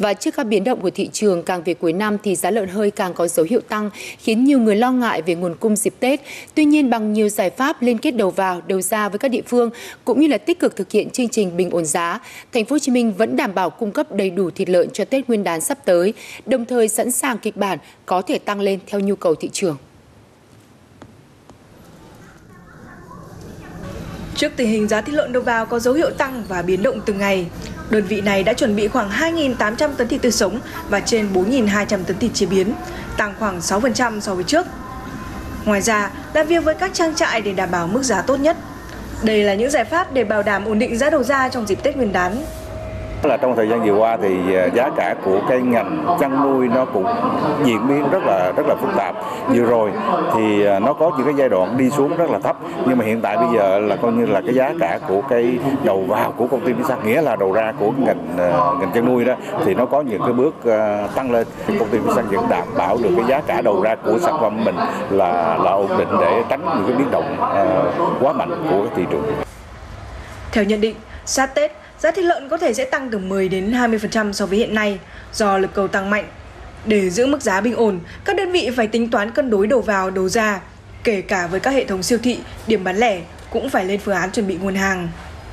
Và 0.04 0.14
trước 0.14 0.36
các 0.36 0.44
biến 0.44 0.64
động 0.64 0.82
của 0.82 0.90
thị 0.90 1.10
trường 1.14 1.44
càng 1.44 1.64
về 1.64 1.74
cuối 1.74 1.94
năm 1.94 2.18
thì 2.24 2.36
giá 2.36 2.52
lợn 2.52 2.70
hơi 2.70 2.92
càng 2.92 3.14
có 3.14 3.28
dấu 3.28 3.46
hiệu 3.50 3.62
tăng, 3.62 3.90
khiến 4.18 4.44
nhiều 4.44 4.60
người 4.60 4.76
lo 4.76 4.92
ngại 4.92 5.22
về 5.22 5.36
nguồn 5.36 5.56
cung 5.56 5.76
dịp 5.76 5.94
Tết. 6.00 6.22
Tuy 6.56 6.66
nhiên 6.66 6.90
bằng 6.90 7.14
nhiều 7.14 7.30
giải 7.30 7.50
pháp 7.50 7.82
liên 7.82 7.98
kết 7.98 8.12
đầu 8.12 8.30
vào, 8.30 8.62
đầu 8.68 8.82
ra 8.82 9.10
với 9.10 9.20
các 9.20 9.32
địa 9.32 9.42
phương 9.48 9.70
cũng 10.06 10.20
như 10.20 10.28
là 10.28 10.38
tích 10.38 10.60
cực 10.60 10.76
thực 10.76 10.92
hiện 10.92 11.10
chương 11.10 11.30
trình 11.30 11.58
bình 11.58 11.70
ổn 11.70 11.86
giá, 11.86 12.20
thành 12.54 12.66
phố 12.66 12.74
Hồ 12.74 12.80
Chí 12.80 12.92
Minh 12.92 13.14
vẫn 13.14 13.36
đảm 13.36 13.56
bảo 13.56 13.70
cung 13.70 13.92
cấp 13.92 14.12
đầy 14.12 14.30
đủ 14.30 14.50
thịt 14.50 14.70
lợn 14.70 14.90
cho 14.90 15.06
Tết 15.06 15.28
Nguyên 15.28 15.44
đán 15.44 15.62
sắp 15.62 15.78
tới, 15.86 16.14
đồng 16.46 16.66
thời 16.66 16.88
sẵn 16.88 17.12
sàng 17.12 17.38
kịch 17.38 17.58
bản 17.58 17.80
có 18.06 18.22
thể 18.22 18.40
tăng 18.40 18.60
lên 18.60 18.80
theo 18.88 19.00
nhu 19.00 19.16
cầu 19.16 19.36
thị 19.36 19.50
trường. 19.54 19.78
Trước 24.36 24.52
tình 24.56 24.70
hình 24.70 24.88
giá 24.88 25.02
thịt 25.02 25.16
lợn 25.16 25.34
đầu 25.34 25.44
vào 25.44 25.66
có 25.66 25.80
dấu 25.80 25.94
hiệu 25.94 26.10
tăng 26.10 26.44
và 26.48 26.62
biến 26.62 26.84
động 26.84 27.00
từng 27.06 27.18
ngày, 27.18 27.46
đơn 27.94 28.06
vị 28.06 28.22
này 28.22 28.44
đã 28.44 28.54
chuẩn 28.54 28.76
bị 28.76 28.88
khoảng 28.88 29.10
2.800 29.10 29.90
tấn 29.98 30.08
thịt 30.08 30.22
tươi 30.22 30.32
sống 30.32 30.60
và 30.90 31.00
trên 31.00 31.34
4.200 31.34 31.86
tấn 31.86 32.18
thịt 32.20 32.32
chế 32.34 32.46
biến, 32.46 32.74
tăng 33.18 33.34
khoảng 33.40 33.60
6% 33.60 34.20
so 34.20 34.36
với 34.36 34.44
trước. 34.44 34.68
Ngoài 35.66 35.82
ra, 35.82 36.10
làm 36.34 36.48
việc 36.48 36.64
với 36.64 36.76
các 36.76 36.92
trang 36.94 37.16
trại 37.16 37.42
để 37.42 37.54
đảm 37.54 37.72
bảo 37.72 37.88
mức 37.88 38.04
giá 38.04 38.22
tốt 38.22 38.36
nhất. 38.36 38.58
Đây 39.24 39.44
là 39.44 39.54
những 39.54 39.72
giải 39.72 39.84
pháp 39.84 40.14
để 40.14 40.24
bảo 40.24 40.44
đảm 40.44 40.66
ổn 40.66 40.80
định 40.80 40.98
giá 40.98 41.10
đầu 41.10 41.24
ra 41.24 41.50
trong 41.50 41.68
dịp 41.68 41.84
Tết 41.84 41.96
Nguyên 41.96 42.14
đán 42.14 42.46
là 43.26 43.38
trong 43.38 43.56
thời 43.56 43.70
gian 43.70 43.84
vừa 43.84 43.94
qua 43.94 44.18
thì 44.22 44.56
à, 44.56 44.66
giá 44.74 44.90
cả 44.96 45.16
của 45.26 45.42
cái 45.50 45.62
ngành 45.62 46.18
chăn 46.20 46.44
nuôi 46.44 46.68
nó 46.68 46.86
cũng 46.86 47.06
diễn 47.64 47.88
biến 47.88 48.10
rất 48.12 48.24
là 48.26 48.52
rất 48.58 48.68
là 48.68 48.76
phức 48.82 48.90
tạp. 48.98 49.16
Vừa 49.48 49.64
rồi 49.64 49.92
thì 50.36 50.66
à, 50.66 50.80
nó 50.80 50.94
có 50.94 51.12
những 51.18 51.26
cái 51.26 51.36
giai 51.38 51.50
đoạn 51.50 51.78
đi 51.78 51.90
xuống 51.90 52.18
rất 52.18 52.30
là 52.30 52.40
thấp, 52.40 52.56
nhưng 52.88 52.98
mà 52.98 53.06
hiện 53.06 53.22
tại 53.22 53.38
bây 53.38 53.48
giờ 53.56 53.80
là 53.80 53.96
coi 53.96 54.12
như 54.12 54.26
là 54.26 54.42
cái 54.42 54.56
giá 54.56 54.74
cả 54.80 55.00
của 55.08 55.22
cái 55.30 55.60
đầu 55.84 56.04
vào 56.08 56.32
của 56.38 56.48
công 56.48 56.62
ty 56.62 56.74
Vinsat 56.74 57.06
nghĩa 57.06 57.22
là 57.22 57.36
đầu 57.36 57.52
ra 57.52 57.74
của 57.80 57.92
ngành 57.98 58.28
à, 58.38 58.52
ngành 58.80 58.92
chăn 58.94 59.06
nuôi 59.06 59.26
đó, 59.26 59.34
thì 59.66 59.76
nó 59.76 59.86
có 59.86 60.02
những 60.02 60.22
cái 60.22 60.34
bước 60.34 60.56
tăng 61.16 61.32
lên. 61.32 61.48
Công 61.80 61.88
ty 61.90 61.98
Vinsat 61.98 62.26
vẫn 62.26 62.46
đảm 62.50 62.68
bảo 62.78 62.98
được 63.04 63.10
cái 63.18 63.26
giá 63.28 63.42
cả 63.48 63.62
đầu 63.62 63.82
ra 63.82 63.96
của 63.96 64.20
sản 64.20 64.38
phẩm 64.42 64.64
mình 64.66 64.76
là 65.10 65.58
là 65.64 65.72
ổn 65.72 65.98
định 65.98 66.10
để 66.22 66.44
tránh 66.50 66.62
những 66.76 66.88
cái 66.88 66.98
biến 66.98 67.12
động 67.12 67.36
quá 68.22 68.34
mạnh 68.34 68.64
của 68.72 68.86
thị 68.96 69.06
trường. 69.12 69.24
Theo 70.52 70.64
nhận 70.64 70.82
định, 70.82 70.96
sát 71.26 71.56
Tết 71.56 71.72
giá 72.04 72.12
thịt 72.12 72.26
lợn 72.26 72.50
có 72.50 72.58
thể 72.58 72.74
sẽ 72.74 72.86
tăng 72.86 73.10
từ 73.12 73.18
10 73.18 73.50
đến 73.50 73.72
20% 73.72 74.32
so 74.32 74.46
với 74.46 74.58
hiện 74.58 74.76
nay 74.76 75.00
do 75.34 75.58
lực 75.58 75.74
cầu 75.74 75.88
tăng 75.88 76.10
mạnh. 76.10 76.26
Để 76.86 77.10
giữ 77.10 77.26
mức 77.26 77.42
giá 77.42 77.62
bình 77.62 77.76
ổn, 77.76 78.00
các 78.26 78.36
đơn 78.36 78.52
vị 78.52 78.70
phải 78.76 78.88
tính 78.88 79.10
toán 79.10 79.32
cân 79.32 79.50
đối 79.50 79.68
đầu 79.68 79.82
vào, 79.82 80.10
đầu 80.10 80.30
ra, 80.30 80.62
kể 81.04 81.22
cả 81.22 81.48
với 81.48 81.60
các 81.60 81.72
hệ 81.72 81.86
thống 81.86 82.04
siêu 82.04 82.18
thị, 82.24 82.40
điểm 82.68 82.84
bán 82.84 82.98
lẻ 82.98 83.22
cũng 83.50 83.70
phải 83.70 83.86
lên 83.86 84.00
phương 84.00 84.16
án 84.16 84.32
chuẩn 84.32 84.48
bị 84.48 84.58
nguồn 84.62 84.76
hàng. 84.76 85.08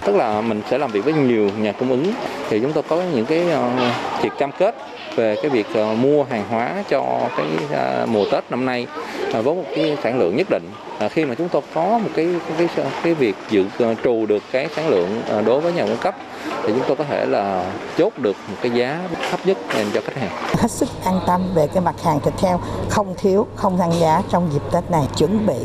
Tức 0.05 0.17
là 0.17 0.41
mình 0.41 0.63
sẽ 0.71 0.79
làm 0.79 0.93
việc 0.93 1.05
với 1.05 1.13
nhiều 1.13 1.51
nhà 1.59 1.73
cung 1.73 1.91
ứng 1.91 2.13
thì 2.49 2.61
chúng 2.61 2.73
tôi 2.73 2.83
có 2.89 3.03
những 3.15 3.27
cái 3.27 3.51
ờ, 3.51 3.93
việc 4.23 4.33
cam 4.39 4.51
kết 4.59 4.75
về 5.17 5.37
cái 5.43 5.51
việc 5.51 5.67
ờ, 5.75 5.95
mua 5.95 6.25
hàng 6.25 6.45
hóa 6.49 6.85
cho 6.89 7.29
cái 7.37 7.47
ờ, 7.73 8.07
mùa 8.09 8.25
Tết 8.33 8.45
năm 8.51 8.67
nay 8.67 8.87
với 9.33 9.43
một 9.43 9.65
cái 9.77 9.97
sản 10.03 10.19
lượng 10.19 10.37
nhất 10.37 10.47
định. 10.51 10.71
Khi 11.11 11.25
mà 11.25 11.35
chúng 11.35 11.49
tôi 11.49 11.63
có 11.75 11.99
một 11.99 12.11
cái 12.17 12.29
cái 12.59 12.69
cái, 12.77 12.87
cái 13.03 13.15
việc 13.15 13.37
dự 13.51 13.65
trù 14.05 14.27
được 14.27 14.43
cái 14.53 14.69
sản 14.77 14.89
lượng 14.89 15.23
đối 15.47 15.61
với 15.61 15.73
nhà 15.73 15.83
cung 15.83 15.97
cấp 15.97 16.15
thì 16.47 16.73
chúng 16.73 16.83
tôi 16.89 16.97
có 16.97 17.05
thể 17.05 17.27
là 17.27 17.73
chốt 17.99 18.13
được 18.19 18.37
một 18.49 18.57
cái 18.63 18.73
giá 18.73 19.09
thấp 19.31 19.41
nhất 19.45 19.59
dành 19.75 19.87
cho 19.95 20.01
khách 20.05 20.17
hàng. 20.17 20.31
Hết 20.59 20.71
sức 20.71 20.89
an 21.05 21.21
tâm 21.27 21.43
về 21.55 21.67
cái 21.67 21.81
mặt 21.81 22.03
hàng 22.03 22.21
thịt 22.21 22.41
heo 22.41 22.61
không 22.89 23.15
thiếu, 23.19 23.47
không 23.55 23.79
tăng 23.79 23.93
giá 24.01 24.23
trong 24.31 24.49
dịp 24.53 24.63
Tết 24.73 24.91
này. 24.91 25.05
Chuẩn 25.17 25.47
bị 25.47 25.61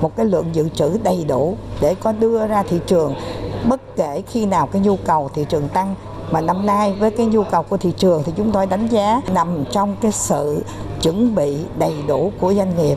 một 0.00 0.16
cái 0.16 0.26
lượng 0.26 0.46
dự 0.52 0.68
trữ 0.68 0.98
đầy 1.02 1.24
đủ 1.28 1.56
để 1.80 1.94
có 1.94 2.12
đưa 2.12 2.46
ra 2.46 2.62
thị 2.62 2.80
trường 2.86 3.14
bất 3.68 3.96
kể 3.96 4.22
khi 4.30 4.46
nào 4.46 4.66
cái 4.66 4.82
nhu 4.82 4.96
cầu 4.96 5.30
thị 5.34 5.46
trường 5.48 5.68
tăng 5.68 5.94
mà 6.30 6.40
năm 6.40 6.66
nay 6.66 6.96
với 6.98 7.10
cái 7.10 7.26
nhu 7.26 7.42
cầu 7.42 7.62
của 7.62 7.76
thị 7.76 7.92
trường 7.96 8.22
thì 8.26 8.32
chúng 8.36 8.52
tôi 8.52 8.66
đánh 8.66 8.86
giá 8.86 9.20
nằm 9.34 9.64
trong 9.72 9.96
cái 10.00 10.12
sự 10.12 10.64
chuẩn 11.02 11.34
bị 11.34 11.56
đầy 11.78 11.94
đủ 12.06 12.32
của 12.40 12.54
doanh 12.54 12.76
nghiệp. 12.76 12.96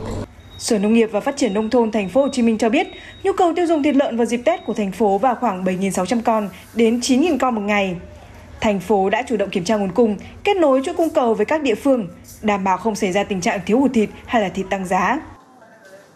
Sở 0.60 0.78
Nông 0.78 0.92
nghiệp 0.92 1.08
và 1.12 1.20
Phát 1.20 1.36
triển 1.36 1.54
nông 1.54 1.70
thôn 1.70 1.90
thành 1.90 2.08
phố 2.08 2.22
Hồ 2.22 2.28
Chí 2.32 2.42
Minh 2.42 2.58
cho 2.58 2.68
biết, 2.68 2.86
nhu 3.22 3.32
cầu 3.32 3.52
tiêu 3.56 3.66
dùng 3.66 3.82
thịt 3.82 3.96
lợn 3.96 4.16
vào 4.16 4.24
dịp 4.24 4.40
Tết 4.44 4.64
của 4.64 4.74
thành 4.74 4.92
phố 4.92 5.18
vào 5.18 5.34
khoảng 5.34 5.64
7.600 5.64 6.20
con 6.24 6.48
đến 6.74 7.00
9.000 7.00 7.38
con 7.38 7.54
một 7.54 7.60
ngày. 7.60 7.96
Thành 8.60 8.80
phố 8.80 9.10
đã 9.10 9.22
chủ 9.28 9.36
động 9.36 9.50
kiểm 9.50 9.64
tra 9.64 9.76
nguồn 9.76 9.92
cung, 9.92 10.16
kết 10.44 10.56
nối 10.56 10.82
chuỗi 10.84 10.94
cung 10.94 11.10
cầu 11.10 11.34
với 11.34 11.46
các 11.46 11.62
địa 11.62 11.74
phương, 11.74 12.08
đảm 12.42 12.64
bảo 12.64 12.76
không 12.76 12.94
xảy 12.94 13.12
ra 13.12 13.24
tình 13.24 13.40
trạng 13.40 13.60
thiếu 13.66 13.80
hụt 13.80 13.90
thịt 13.94 14.08
hay 14.26 14.42
là 14.42 14.48
thịt 14.48 14.66
tăng 14.70 14.84
giá. 14.84 15.20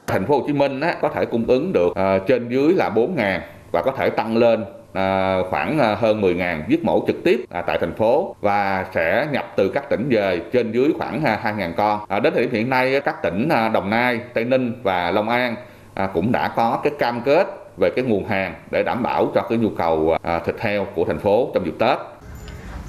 Thành 0.06 0.26
phố 0.26 0.38
Hồ 0.38 0.44
Chí 0.46 0.52
Minh 0.52 0.80
á, 0.80 0.96
có 1.00 1.08
thể 1.14 1.24
cung 1.24 1.46
ứng 1.46 1.72
được 1.72 1.88
uh, 1.88 2.26
trên 2.28 2.48
dưới 2.48 2.72
là 2.72 2.90
4.000 2.90 3.40
và 3.72 3.82
có 3.84 3.92
thể 3.98 4.10
tăng 4.10 4.36
lên 4.36 4.64
À, 4.94 5.38
khoảng 5.50 5.78
à, 5.78 5.94
hơn 5.94 6.20
10.000 6.20 6.62
giết 6.68 6.84
mổ 6.84 7.04
trực 7.06 7.16
tiếp 7.24 7.44
à, 7.50 7.62
tại 7.62 7.78
thành 7.80 7.94
phố 7.94 8.36
và 8.40 8.86
sẽ 8.94 9.26
nhập 9.32 9.52
từ 9.56 9.68
các 9.68 9.90
tỉnh 9.90 10.08
về 10.10 10.40
trên 10.52 10.72
dưới 10.72 10.92
khoảng 10.98 11.24
à, 11.24 11.40
2.000 11.44 11.72
con. 11.76 12.00
À, 12.08 12.20
đến 12.20 12.32
thời 12.34 12.42
điểm 12.42 12.52
hiện 12.52 12.70
nay 12.70 13.00
các 13.04 13.22
tỉnh 13.22 13.48
à, 13.48 13.68
Đồng 13.68 13.90
Nai, 13.90 14.20
Tây 14.34 14.44
Ninh 14.44 14.72
và 14.82 15.10
Long 15.10 15.28
An 15.28 15.56
à, 15.94 16.06
cũng 16.14 16.32
đã 16.32 16.48
có 16.56 16.80
cái 16.84 16.92
cam 16.98 17.20
kết 17.20 17.46
về 17.76 17.90
cái 17.96 18.04
nguồn 18.04 18.28
hàng 18.28 18.54
để 18.70 18.82
đảm 18.82 19.02
bảo 19.02 19.32
cho 19.34 19.42
cái 19.48 19.58
nhu 19.58 19.68
cầu 19.68 20.16
à, 20.22 20.38
thịt 20.46 20.60
heo 20.60 20.86
của 20.94 21.04
thành 21.04 21.18
phố 21.18 21.50
trong 21.54 21.64
dịp 21.64 21.74
Tết. 21.78 21.98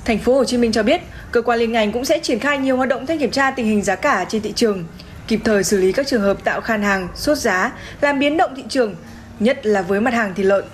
Thành 0.06 0.18
phố 0.18 0.34
Hồ 0.34 0.44
Chí 0.44 0.58
Minh 0.58 0.72
cho 0.72 0.84
biết, 0.84 1.02
cơ 1.32 1.42
quan 1.42 1.60
liên 1.60 1.72
ngành 1.72 1.92
cũng 1.92 2.06
sẽ 2.06 2.20
triển 2.20 2.40
khai 2.40 2.58
nhiều 2.58 2.78
hoạt 2.78 2.90
động 2.90 3.06
thanh 3.06 3.20
kiểm 3.20 3.32
tra 3.32 3.52
tình 3.52 3.66
hình 3.66 3.82
giá 3.82 3.96
cả 3.96 4.26
trên 4.30 4.42
thị 4.42 4.52
trường, 4.52 4.84
kịp 5.28 5.40
thời 5.44 5.64
xử 5.64 5.78
lý 5.78 5.92
các 5.92 6.08
trường 6.08 6.22
hợp 6.22 6.38
tạo 6.44 6.62
khan 6.62 6.82
hàng, 6.82 7.08
sốt 7.16 7.38
giá, 7.38 7.72
làm 8.02 8.20
biến 8.20 8.38
động 8.38 8.54
thị 8.56 8.64
trường, 8.70 8.96
nhất 9.40 9.66
là 9.66 9.82
với 9.82 10.02
mặt 10.02 10.14
hàng 10.14 10.34
thịt 10.36 10.46
lợn. 10.46 10.66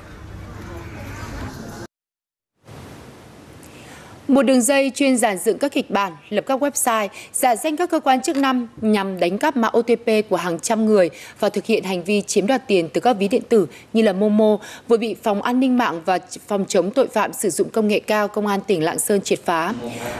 Một 4.31 4.43
đường 4.43 4.61
dây 4.61 4.91
chuyên 4.95 5.17
giản 5.17 5.37
dựng 5.37 5.57
các 5.57 5.71
kịch 5.71 5.89
bản, 5.89 6.11
lập 6.29 6.45
các 6.47 6.63
website, 6.63 7.07
giả 7.33 7.55
danh 7.55 7.77
các 7.77 7.89
cơ 7.89 7.99
quan 7.99 8.21
chức 8.21 8.37
năng 8.37 8.67
nhằm 8.81 9.19
đánh 9.19 9.37
cắp 9.37 9.57
mã 9.57 9.67
OTP 9.67 10.29
của 10.29 10.35
hàng 10.35 10.59
trăm 10.59 10.85
người 10.85 11.09
và 11.39 11.49
thực 11.49 11.65
hiện 11.65 11.83
hành 11.83 12.03
vi 12.03 12.21
chiếm 12.21 12.47
đoạt 12.47 12.67
tiền 12.67 12.89
từ 12.93 13.01
các 13.01 13.13
ví 13.13 13.27
điện 13.27 13.41
tử 13.49 13.67
như 13.93 14.01
là 14.01 14.13
Momo 14.13 14.57
vừa 14.87 14.97
bị 14.97 15.15
Phòng 15.23 15.41
An 15.41 15.59
ninh 15.59 15.77
mạng 15.77 16.01
và 16.05 16.19
Phòng 16.47 16.65
chống 16.67 16.91
tội 16.91 17.07
phạm 17.07 17.33
sử 17.33 17.49
dụng 17.49 17.69
công 17.69 17.87
nghệ 17.87 17.99
cao 17.99 18.27
Công 18.27 18.47
an 18.47 18.59
tỉnh 18.67 18.83
Lạng 18.83 18.99
Sơn 18.99 19.21
triệt 19.21 19.39
phá. 19.45 19.73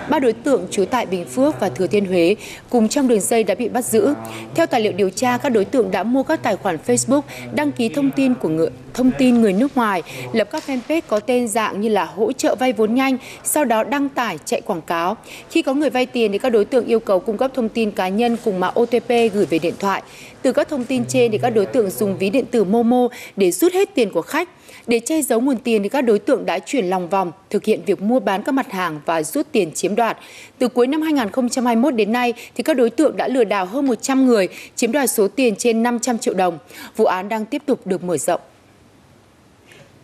Ba 0.10 0.20
đối 0.20 0.34
tượng 0.34 0.68
trú 0.72 0.86
tại 0.86 1.06
Bình 1.06 1.26
Phước 1.26 1.60
và 1.60 1.70
Thừa 1.70 1.88
Thiên 1.88 2.06
Huế 2.06 2.36
cùng 2.70 2.88
trong 2.88 3.08
đường 3.08 3.22
dây 3.22 3.44
đã 3.44 3.56
bị 3.56 3.70
bắt 3.70 3.86
giữ. 3.86 4.14
Theo 4.56 4.66
tài 4.66 4.82
liệu 4.82 4.92
điều 4.92 5.10
tra, 5.10 5.38
các 5.38 5.50
đối 5.50 5.66
tượng 5.66 5.92
đã 5.92 6.04
mua 6.04 6.24
các 6.24 6.44
tài 6.44 6.56
khoản 6.56 6.78
Facebook, 6.88 7.22
đăng 7.54 7.72
ký 7.72 7.90
thông 7.90 8.12
tin 8.12 8.34
của 8.34 8.50
người 8.50 8.70
thông 8.94 9.12
tin 9.18 9.42
người 9.42 9.54
nước 9.54 9.78
ngoài, 9.78 10.04
lập 10.34 10.48
các 10.52 10.64
fanpage 10.68 11.02
có 11.08 11.20
tên 11.20 11.48
dạng 11.48 11.82
như 11.82 11.90
là 11.90 12.06
hỗ 12.06 12.32
trợ 12.32 12.56
vay 12.56 12.74
vốn 12.74 12.96
nhanh, 12.96 13.18
sau 13.44 13.66
đó 13.66 13.84
đăng 13.84 14.01
tải 14.10 14.38
chạy 14.46 14.62
quảng 14.62 14.82
cáo. 14.82 15.18
Khi 15.50 15.62
có 15.62 15.74
người 15.74 15.90
vay 15.90 16.06
tiền 16.06 16.32
thì 16.32 16.38
các 16.38 16.50
đối 16.50 16.66
tượng 16.66 16.86
yêu 16.86 17.00
cầu 17.00 17.20
cung 17.20 17.38
cấp 17.38 17.52
thông 17.54 17.70
tin 17.70 17.92
cá 17.92 18.08
nhân 18.08 18.38
cùng 18.44 18.60
mã 18.60 18.68
OTP 18.68 19.10
gửi 19.10 19.46
về 19.50 19.60
điện 19.60 19.74
thoại. 19.80 20.04
Từ 20.42 20.52
các 20.52 20.70
thông 20.70 20.86
tin 20.86 21.06
trên 21.06 21.32
thì 21.32 21.38
các 21.38 21.50
đối 21.50 21.66
tượng 21.66 21.90
dùng 21.90 22.18
ví 22.18 22.30
điện 22.30 22.46
tử 22.52 22.64
Momo 22.64 23.08
để 23.36 23.52
rút 23.52 23.74
hết 23.74 23.96
tiền 23.96 24.12
của 24.12 24.22
khách. 24.22 24.50
Để 24.88 25.00
che 25.00 25.22
giấu 25.22 25.42
nguồn 25.42 25.58
tiền 25.58 25.84
thì 25.84 25.90
các 25.90 26.02
đối 26.02 26.20
tượng 26.20 26.46
đã 26.46 26.60
chuyển 26.60 26.86
lòng 26.86 27.10
vòng, 27.10 27.32
thực 27.50 27.66
hiện 27.66 27.82
việc 27.86 28.02
mua 28.02 28.20
bán 28.20 28.44
các 28.44 28.52
mặt 28.52 28.72
hàng 28.72 29.00
và 29.06 29.24
rút 29.24 29.48
tiền 29.52 29.72
chiếm 29.72 29.96
đoạt. 29.96 30.18
Từ 30.58 30.68
cuối 30.68 30.88
năm 30.88 31.02
2021 31.02 31.96
đến 31.96 32.12
nay 32.12 32.34
thì 32.56 32.64
các 32.64 32.74
đối 32.74 32.90
tượng 32.90 33.18
đã 33.18 33.28
lừa 33.28 33.44
đảo 33.44 33.66
hơn 33.66 33.88
100 33.88 34.26
người, 34.26 34.48
chiếm 34.76 34.92
đoạt 34.92 35.10
số 35.10 35.28
tiền 35.28 35.56
trên 35.56 35.84
500 35.84 36.18
triệu 36.18 36.34
đồng. 36.34 36.58
Vụ 36.96 37.06
án 37.06 37.30
đang 37.30 37.46
tiếp 37.46 37.62
tục 37.66 37.88
được 37.88 38.04
mở 38.04 38.18
rộng. 38.18 38.42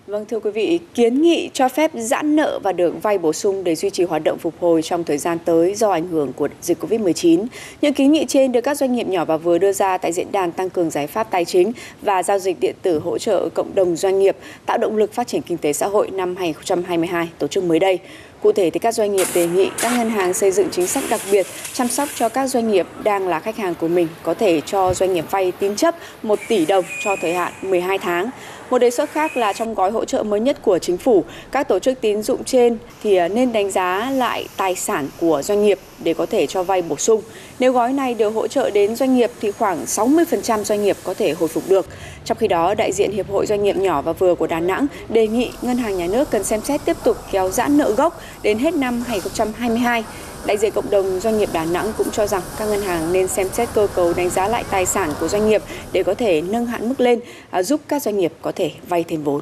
Vâng 0.08 0.26
thưa 0.26 0.40
quý 0.40 0.52
vị, 0.52 0.80
kiến 0.94 1.22
nghị 1.22 1.50
cho 1.54 1.70
phép 1.70 1.92
giãn 1.94 2.36
nợ 2.36 2.60
và 2.64 2.72
được 2.72 3.04
vay 3.04 3.18
bổ 3.18 3.34
sung 3.34 3.64
để 3.64 3.76
duy 3.76 3.90
trì 3.90 4.04
hoạt 4.04 4.24
động 4.24 4.38
phục 4.38 4.54
hồi 4.60 4.82
trong 4.82 5.04
thời 5.04 5.18
gian 5.18 5.38
tới 5.46 5.76
do 5.76 5.90
ảnh 5.92 6.08
hưởng 6.08 6.34
của 6.34 6.48
dịch 6.62 6.78
Covid-19. 6.84 7.46
Những 7.82 7.94
kiến 7.94 8.12
nghị 8.12 8.26
trên 8.28 8.52
được 8.52 8.62
các 8.62 8.78
doanh 8.78 8.96
nghiệp 8.96 9.08
nhỏ 9.08 9.26
và 9.26 9.38
vừa 9.38 9.58
đưa 9.58 9.72
ra 9.72 9.98
tại 9.98 10.14
diễn 10.14 10.32
đàn 10.32 10.52
tăng 10.52 10.70
cường 10.70 10.90
giải 10.90 11.08
pháp 11.08 11.32
tài 11.32 11.46
chính 11.46 11.72
và 12.02 12.24
giao 12.24 12.40
dịch 12.40 12.60
điện 12.60 12.76
tử 12.82 13.00
hỗ 13.00 13.18
trợ 13.18 13.50
cộng 13.54 13.76
đồng 13.76 13.96
doanh 13.96 14.20
nghiệp 14.20 14.38
tạo 14.66 14.78
động 14.78 14.98
lực 14.98 15.14
phát 15.14 15.28
triển 15.28 15.42
kinh 15.42 15.58
tế 15.58 15.74
xã 15.74 15.88
hội 15.88 16.10
năm 16.10 16.36
2022 16.36 17.30
tổ 17.38 17.48
chức 17.48 17.64
mới 17.64 17.80
đây. 17.80 18.00
Cụ 18.42 18.52
thể 18.52 18.70
thì 18.70 18.80
các 18.80 18.94
doanh 18.94 19.16
nghiệp 19.16 19.28
đề 19.34 19.48
nghị 19.48 19.70
các 19.82 19.98
ngân 19.98 20.10
hàng 20.10 20.34
xây 20.34 20.52
dựng 20.52 20.68
chính 20.72 20.88
sách 20.88 21.04
đặc 21.10 21.22
biệt 21.32 21.46
chăm 21.74 21.88
sóc 21.88 22.10
cho 22.16 22.30
các 22.30 22.48
doanh 22.48 22.72
nghiệp 22.72 22.88
đang 23.04 23.28
là 23.28 23.40
khách 23.40 23.58
hàng 23.58 23.76
của 23.76 23.88
mình 23.88 24.08
có 24.24 24.34
thể 24.34 24.62
cho 24.62 24.94
doanh 24.94 25.14
nghiệp 25.14 25.26
vay 25.32 25.52
tín 25.52 25.76
chấp 25.76 25.96
1 26.24 26.40
tỷ 26.48 26.66
đồng 26.66 26.86
cho 27.04 27.16
thời 27.22 27.34
hạn 27.34 27.54
12 27.62 27.98
tháng. 27.98 28.30
Một 28.70 28.78
đề 28.78 28.90
xuất 28.90 29.12
khác 29.12 29.38
là 29.38 29.54
trong 29.54 29.74
gói 29.74 29.92
hỗ 29.92 30.06
trợ 30.06 30.24
mới 30.24 30.40
nhất 30.40 30.58
của 30.62 30.80
chính 30.80 30.98
phủ, 30.98 31.24
các 31.52 31.68
tổ 31.68 31.80
chức 31.80 32.02
tín 32.02 32.22
dụng 32.22 32.44
trên 32.44 32.78
thì 33.04 33.16
à, 33.16 33.28
nên 33.28 33.54
đánh 33.54 33.72
giá 33.72 34.12
lại 34.12 34.48
tài 34.58 34.76
sản 34.76 35.08
của 35.22 35.42
doanh 35.42 35.66
nghiệp 35.66 35.80
để 36.04 36.14
có 36.14 36.26
thể 36.26 36.48
cho 36.48 36.64
vay 36.64 36.82
bổ 36.82 36.96
sung. 36.96 37.22
Nếu 37.60 37.72
gói 37.72 37.94
này 37.94 38.14
được 38.14 38.30
hỗ 38.30 38.48
trợ 38.48 38.70
đến 38.70 38.96
doanh 38.96 39.16
nghiệp 39.16 39.32
thì 39.42 39.52
khoảng 39.52 39.86
60% 39.86 40.64
doanh 40.64 40.84
nghiệp 40.84 40.98
có 41.04 41.14
thể 41.14 41.32
hồi 41.32 41.50
phục 41.50 41.64
được. 41.68 41.86
Trong 42.26 42.38
khi 42.38 42.48
đó, 42.48 42.74
đại 42.74 42.92
diện 42.92 43.12
Hiệp 43.12 43.30
hội 43.30 43.46
Doanh 43.46 43.64
nghiệp 43.64 43.76
nhỏ 43.76 44.02
và 44.02 44.14
vừa 44.14 44.36
của 44.36 44.48
Đà 44.48 44.60
Nẵng 44.60 44.88
đề 45.10 45.28
nghị 45.28 45.52
Ngân 45.62 45.78
hàng 45.78 45.98
Nhà 45.98 46.08
nước 46.08 46.32
cần 46.32 46.44
xem 46.44 46.62
xét 46.62 46.82
tiếp 46.86 46.98
tục 47.04 47.18
kéo 47.32 47.50
giãn 47.50 47.78
nợ 47.78 47.92
gốc 47.92 48.22
đến 48.44 48.60
hết 48.60 48.74
năm 48.74 49.04
2022. 49.08 50.04
Đại 50.48 50.58
diện 50.58 50.72
cộng 50.72 50.90
đồng 50.90 51.20
doanh 51.20 51.38
nghiệp 51.38 51.50
Đà 51.54 51.66
Nẵng 51.66 51.94
cũng 51.98 52.08
cho 52.12 52.28
rằng 52.28 52.42
các 52.60 52.66
ngân 52.66 52.82
hàng 52.82 53.14
nên 53.14 53.28
xem 53.28 53.48
xét 53.54 53.70
cơ 53.74 53.88
cấu 53.96 54.14
đánh 54.14 54.30
giá 54.30 54.48
lại 54.48 54.64
tài 54.72 54.86
sản 54.86 55.12
của 55.20 55.28
doanh 55.28 55.50
nghiệp 55.50 55.62
để 55.92 56.04
có 56.04 56.14
thể 56.14 56.42
nâng 56.42 56.66
hạn 56.66 56.90
mức 56.90 57.00
lên, 57.00 57.20
à, 57.50 57.64
giúp 57.64 57.82
các 57.88 58.02
doanh 58.02 58.18
nghiệp 58.18 58.34
có 58.42 58.52
thể 58.52 58.72
vay 58.90 59.04
thêm 59.04 59.24
vốn. 59.24 59.42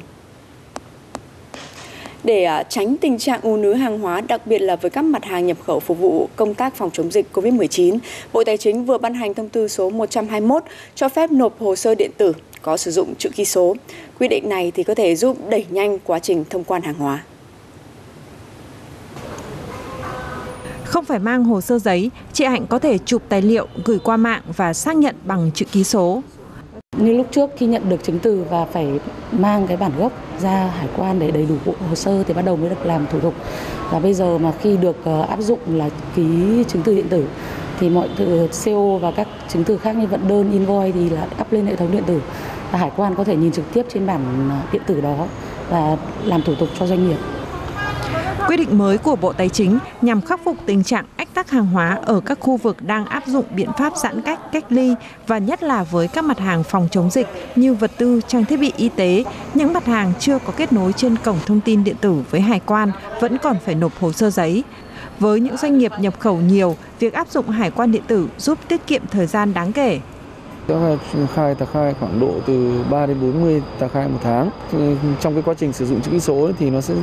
Để 2.24 2.44
à, 2.44 2.62
tránh 2.62 2.96
tình 2.96 3.18
trạng 3.18 3.40
ùn 3.42 3.62
ứ 3.62 3.72
hàng 3.74 4.00
hóa, 4.00 4.20
đặc 4.20 4.46
biệt 4.46 4.58
là 4.58 4.76
với 4.76 4.90
các 4.90 5.02
mặt 5.02 5.24
hàng 5.24 5.46
nhập 5.46 5.56
khẩu 5.66 5.80
phục 5.80 5.98
vụ 5.98 6.28
công 6.36 6.54
tác 6.54 6.74
phòng 6.74 6.90
chống 6.92 7.10
dịch 7.10 7.26
COVID-19, 7.32 7.98
Bộ 8.32 8.44
Tài 8.44 8.56
chính 8.56 8.84
vừa 8.84 8.98
ban 8.98 9.14
hành 9.14 9.34
thông 9.34 9.48
tư 9.48 9.68
số 9.68 9.90
121 9.90 10.62
cho 10.94 11.08
phép 11.08 11.32
nộp 11.32 11.60
hồ 11.60 11.76
sơ 11.76 11.94
điện 11.94 12.10
tử 12.16 12.32
có 12.62 12.76
sử 12.76 12.90
dụng 12.90 13.14
chữ 13.18 13.28
ký 13.28 13.44
số. 13.44 13.76
Quy 14.18 14.28
định 14.28 14.48
này 14.48 14.72
thì 14.74 14.82
có 14.82 14.94
thể 14.94 15.16
giúp 15.16 15.36
đẩy 15.48 15.66
nhanh 15.70 15.98
quá 15.98 16.18
trình 16.18 16.44
thông 16.50 16.64
quan 16.64 16.82
hàng 16.82 16.94
hóa. 16.94 17.24
Không 20.96 21.04
phải 21.04 21.18
mang 21.18 21.44
hồ 21.44 21.60
sơ 21.60 21.78
giấy, 21.78 22.10
chị 22.32 22.44
Hạnh 22.44 22.66
có 22.66 22.78
thể 22.78 22.98
chụp 22.98 23.22
tài 23.28 23.42
liệu 23.42 23.66
gửi 23.84 23.98
qua 23.98 24.16
mạng 24.16 24.42
và 24.56 24.72
xác 24.72 24.96
nhận 24.96 25.14
bằng 25.24 25.50
chữ 25.54 25.64
ký 25.72 25.84
số. 25.84 26.22
Như 26.96 27.16
lúc 27.16 27.26
trước 27.30 27.50
khi 27.56 27.66
nhận 27.66 27.88
được 27.88 28.04
chứng 28.04 28.18
từ 28.18 28.44
và 28.50 28.64
phải 28.64 29.00
mang 29.32 29.66
cái 29.66 29.76
bản 29.76 29.92
gốc 29.98 30.12
ra 30.40 30.70
hải 30.78 30.88
quan 30.96 31.18
để 31.18 31.30
đầy 31.30 31.46
đủ 31.46 31.54
bộ 31.66 31.74
hồ 31.88 31.94
sơ 31.94 32.22
thì 32.22 32.34
bắt 32.34 32.42
đầu 32.44 32.56
mới 32.56 32.70
được 32.70 32.86
làm 32.86 33.06
thủ 33.12 33.20
tục. 33.20 33.34
Và 33.90 33.98
bây 33.98 34.14
giờ 34.14 34.38
mà 34.38 34.52
khi 34.62 34.76
được 34.76 34.96
ờ, 35.04 35.22
áp 35.22 35.40
dụng 35.40 35.58
là 35.68 35.88
ký 36.16 36.24
chứng 36.68 36.82
từ 36.82 36.94
điện 36.94 37.08
tử 37.08 37.24
thì 37.80 37.88
mọi 37.88 38.08
từ 38.16 38.48
CO 38.64 38.98
và 38.98 39.10
các 39.10 39.28
chứng 39.48 39.64
từ 39.64 39.78
khác 39.78 39.96
như 39.96 40.06
vận 40.06 40.28
đơn, 40.28 40.52
invoice 40.52 40.92
thì 40.92 41.10
là 41.10 41.26
up 41.40 41.52
lên 41.52 41.66
hệ 41.66 41.76
thống 41.76 41.92
điện 41.92 42.04
tử 42.06 42.20
và 42.72 42.78
hải 42.78 42.90
quan 42.96 43.14
có 43.14 43.24
thể 43.24 43.36
nhìn 43.36 43.52
trực 43.52 43.64
tiếp 43.72 43.86
trên 43.88 44.06
bản 44.06 44.50
ờ, 44.50 44.56
điện 44.72 44.82
tử 44.86 45.00
đó 45.00 45.26
và 45.70 45.96
làm 46.24 46.42
thủ 46.42 46.54
tục 46.54 46.68
cho 46.78 46.86
doanh 46.86 47.08
nghiệp. 47.08 47.18
Quyết 48.46 48.56
định 48.56 48.78
mới 48.78 48.98
của 48.98 49.16
Bộ 49.16 49.32
Tài 49.32 49.48
chính 49.48 49.78
nhằm 50.02 50.20
khắc 50.20 50.40
phục 50.44 50.56
tình 50.66 50.84
trạng 50.84 51.04
ách 51.16 51.34
tắc 51.34 51.50
hàng 51.50 51.66
hóa 51.66 51.98
ở 52.06 52.20
các 52.20 52.38
khu 52.40 52.56
vực 52.56 52.76
đang 52.82 53.06
áp 53.06 53.26
dụng 53.26 53.44
biện 53.54 53.70
pháp 53.78 53.96
giãn 53.96 54.22
cách, 54.22 54.40
cách 54.52 54.64
ly 54.68 54.94
và 55.26 55.38
nhất 55.38 55.62
là 55.62 55.82
với 55.82 56.08
các 56.08 56.24
mặt 56.24 56.38
hàng 56.38 56.64
phòng 56.64 56.88
chống 56.90 57.10
dịch 57.10 57.26
như 57.56 57.74
vật 57.74 57.90
tư, 57.96 58.20
trang 58.28 58.44
thiết 58.44 58.56
bị 58.56 58.72
y 58.76 58.88
tế, 58.88 59.24
những 59.54 59.72
mặt 59.72 59.86
hàng 59.86 60.12
chưa 60.18 60.38
có 60.38 60.52
kết 60.56 60.72
nối 60.72 60.92
trên 60.92 61.16
cổng 61.16 61.38
thông 61.46 61.60
tin 61.60 61.84
điện 61.84 61.96
tử 62.00 62.22
với 62.30 62.40
hải 62.40 62.60
quan 62.66 62.92
vẫn 63.20 63.38
còn 63.38 63.56
phải 63.64 63.74
nộp 63.74 64.00
hồ 64.00 64.12
sơ 64.12 64.30
giấy. 64.30 64.64
Với 65.18 65.40
những 65.40 65.56
doanh 65.56 65.78
nghiệp 65.78 65.92
nhập 65.98 66.14
khẩu 66.18 66.36
nhiều, 66.36 66.76
việc 66.98 67.12
áp 67.12 67.28
dụng 67.28 67.48
hải 67.48 67.70
quan 67.70 67.92
điện 67.92 68.02
tử 68.06 68.28
giúp 68.38 68.58
tiết 68.68 68.86
kiệm 68.86 69.02
thời 69.10 69.26
gian 69.26 69.54
đáng 69.54 69.72
kể 69.72 70.00
các 70.68 70.98
khai 71.34 71.54
tờ 71.54 71.66
khai 71.66 71.94
khoảng 72.00 72.20
độ 72.20 72.34
từ 72.46 72.84
3 72.90 73.06
đến 73.06 73.20
40 73.20 73.62
tờ 73.78 73.88
khai 73.88 74.08
một 74.08 74.18
tháng. 74.22 74.50
Trong 75.20 75.34
cái 75.34 75.42
quá 75.42 75.54
trình 75.58 75.72
sử 75.72 75.86
dụng 75.86 76.00
chữ 76.00 76.10
ký 76.10 76.20
số 76.20 76.50
thì 76.58 76.70
nó 76.70 76.80
sẽ 76.80 76.94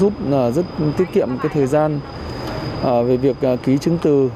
giúp 0.00 0.12
là 0.28 0.50
rất 0.50 0.64
tiết 0.96 1.04
kiệm 1.12 1.28
cái 1.42 1.50
thời 1.54 1.66
gian 1.66 2.00
à, 2.84 3.02
về 3.02 3.16
việc 3.16 3.36
à, 3.42 3.56
ký 3.62 3.78
chứng 3.78 3.98
từ. 4.02 4.30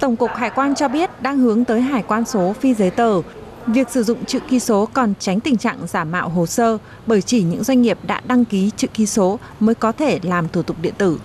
Tổng 0.00 0.16
cục 0.16 0.30
Hải 0.34 0.50
quan 0.50 0.74
cho 0.74 0.88
biết 0.88 1.22
đang 1.22 1.38
hướng 1.38 1.64
tới 1.64 1.80
hải 1.80 2.02
quan 2.02 2.24
số 2.24 2.52
phi 2.52 2.74
giấy 2.74 2.90
tờ. 2.90 3.20
Việc 3.66 3.90
sử 3.90 4.02
dụng 4.02 4.24
chữ 4.24 4.38
ký 4.48 4.60
số 4.60 4.88
còn 4.92 5.12
tránh 5.18 5.40
tình 5.40 5.56
trạng 5.56 5.78
giả 5.86 6.04
mạo 6.04 6.28
hồ 6.28 6.46
sơ 6.46 6.78
bởi 7.06 7.22
chỉ 7.22 7.42
những 7.42 7.64
doanh 7.64 7.82
nghiệp 7.82 7.98
đã 8.06 8.20
đăng 8.26 8.44
ký 8.44 8.70
chữ 8.76 8.88
ký 8.94 9.06
số 9.06 9.38
mới 9.60 9.74
có 9.74 9.92
thể 9.92 10.18
làm 10.22 10.48
thủ 10.48 10.62
tục 10.62 10.76
điện 10.82 10.94
tử. 10.98 11.18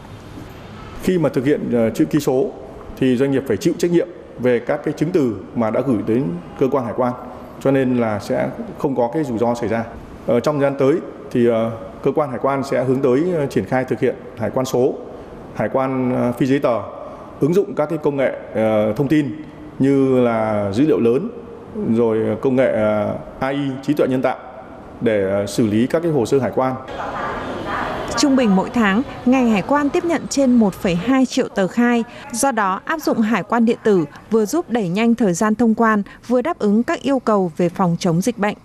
Khi 1.04 1.18
mà 1.18 1.30
thực 1.30 1.46
hiện 1.46 1.72
à, 1.74 1.90
chữ 1.96 2.06
ký 2.06 2.20
số 2.20 2.52
thì 2.98 3.18
doanh 3.18 3.32
nghiệp 3.32 3.44
phải 3.48 3.58
chịu 3.58 3.74
trách 3.78 3.92
nhiệm 3.92 4.08
về 4.40 4.60
các 4.60 4.80
cái 4.84 4.94
chứng 4.94 5.12
từ 5.12 5.36
mà 5.56 5.70
đã 5.70 5.82
gửi 5.88 5.98
đến 6.08 6.24
cơ 6.60 6.68
quan 6.72 6.86
hải 6.86 6.94
quan 6.98 7.14
cho 7.60 7.72
nên 7.72 7.98
là 7.98 8.20
sẽ 8.20 8.50
không 8.78 8.96
có 8.96 9.10
cái 9.14 9.24
rủi 9.24 9.38
ro 9.38 9.56
xảy 9.56 9.70
ra. 9.70 9.84
Ở 10.28 10.40
trong 10.40 10.60
thời 10.60 10.70
gian 10.70 10.80
tới 10.80 10.96
thì 11.32 11.50
uh, 11.50 11.54
cơ 12.04 12.12
quan 12.16 12.30
hải 12.30 12.40
quan 12.42 12.64
sẽ 12.64 12.84
hướng 12.84 13.02
tới 13.02 13.24
uh, 13.44 13.50
triển 13.50 13.66
khai 13.66 13.86
thực 13.86 14.00
hiện 14.00 14.16
hải 14.38 14.50
quan 14.50 14.66
số, 14.66 14.94
hải 15.56 15.70
quan 15.70 16.12
uh, 16.30 16.36
phi 16.38 16.46
giấy 16.46 16.60
tờ, 16.60 16.82
ứng 17.40 17.54
dụng 17.54 17.76
các 17.76 17.90
cái 17.90 17.98
công 17.98 18.18
nghệ 18.18 18.34
thông 18.98 19.08
tin 19.08 19.42
như 19.80 20.20
là 20.22 20.72
dữ 20.72 20.86
liệu 20.88 21.00
lớn, 21.00 21.30
rồi 21.96 22.38
công 22.42 22.56
nghệ 22.56 22.74
AI 23.40 23.58
trí 23.84 23.94
tuệ 23.94 24.08
nhân 24.08 24.22
tạo 24.22 24.38
để 25.02 25.46
xử 25.48 25.68
lý 25.68 25.88
các 25.88 26.02
cái 26.02 26.12
hồ 26.12 26.26
sơ 26.26 26.40
hải 26.40 26.52
quan. 26.56 26.74
Trung 28.18 28.36
bình 28.36 28.56
mỗi 28.56 28.70
tháng, 28.70 29.02
ngành 29.26 29.50
hải 29.50 29.62
quan 29.62 29.90
tiếp 29.90 30.06
nhận 30.06 30.28
trên 30.30 30.60
1,2 30.60 31.26
triệu 31.26 31.48
tờ 31.48 31.68
khai. 31.68 32.04
Do 32.32 32.52
đó, 32.52 32.82
áp 32.86 33.02
dụng 33.02 33.22
hải 33.22 33.44
quan 33.44 33.66
điện 33.66 33.78
tử 33.84 34.06
vừa 34.32 34.46
giúp 34.46 34.70
đẩy 34.70 34.90
nhanh 34.90 35.16
thời 35.16 35.34
gian 35.34 35.56
thông 35.56 35.76
quan, 35.76 36.04
vừa 36.28 36.42
đáp 36.42 36.60
ứng 36.60 36.84
các 36.84 37.02
yêu 37.02 37.20
cầu 37.20 37.52
về 37.58 37.70
phòng 37.70 37.96
chống 38.00 38.22
dịch 38.22 38.38
bệnh. 38.38 38.58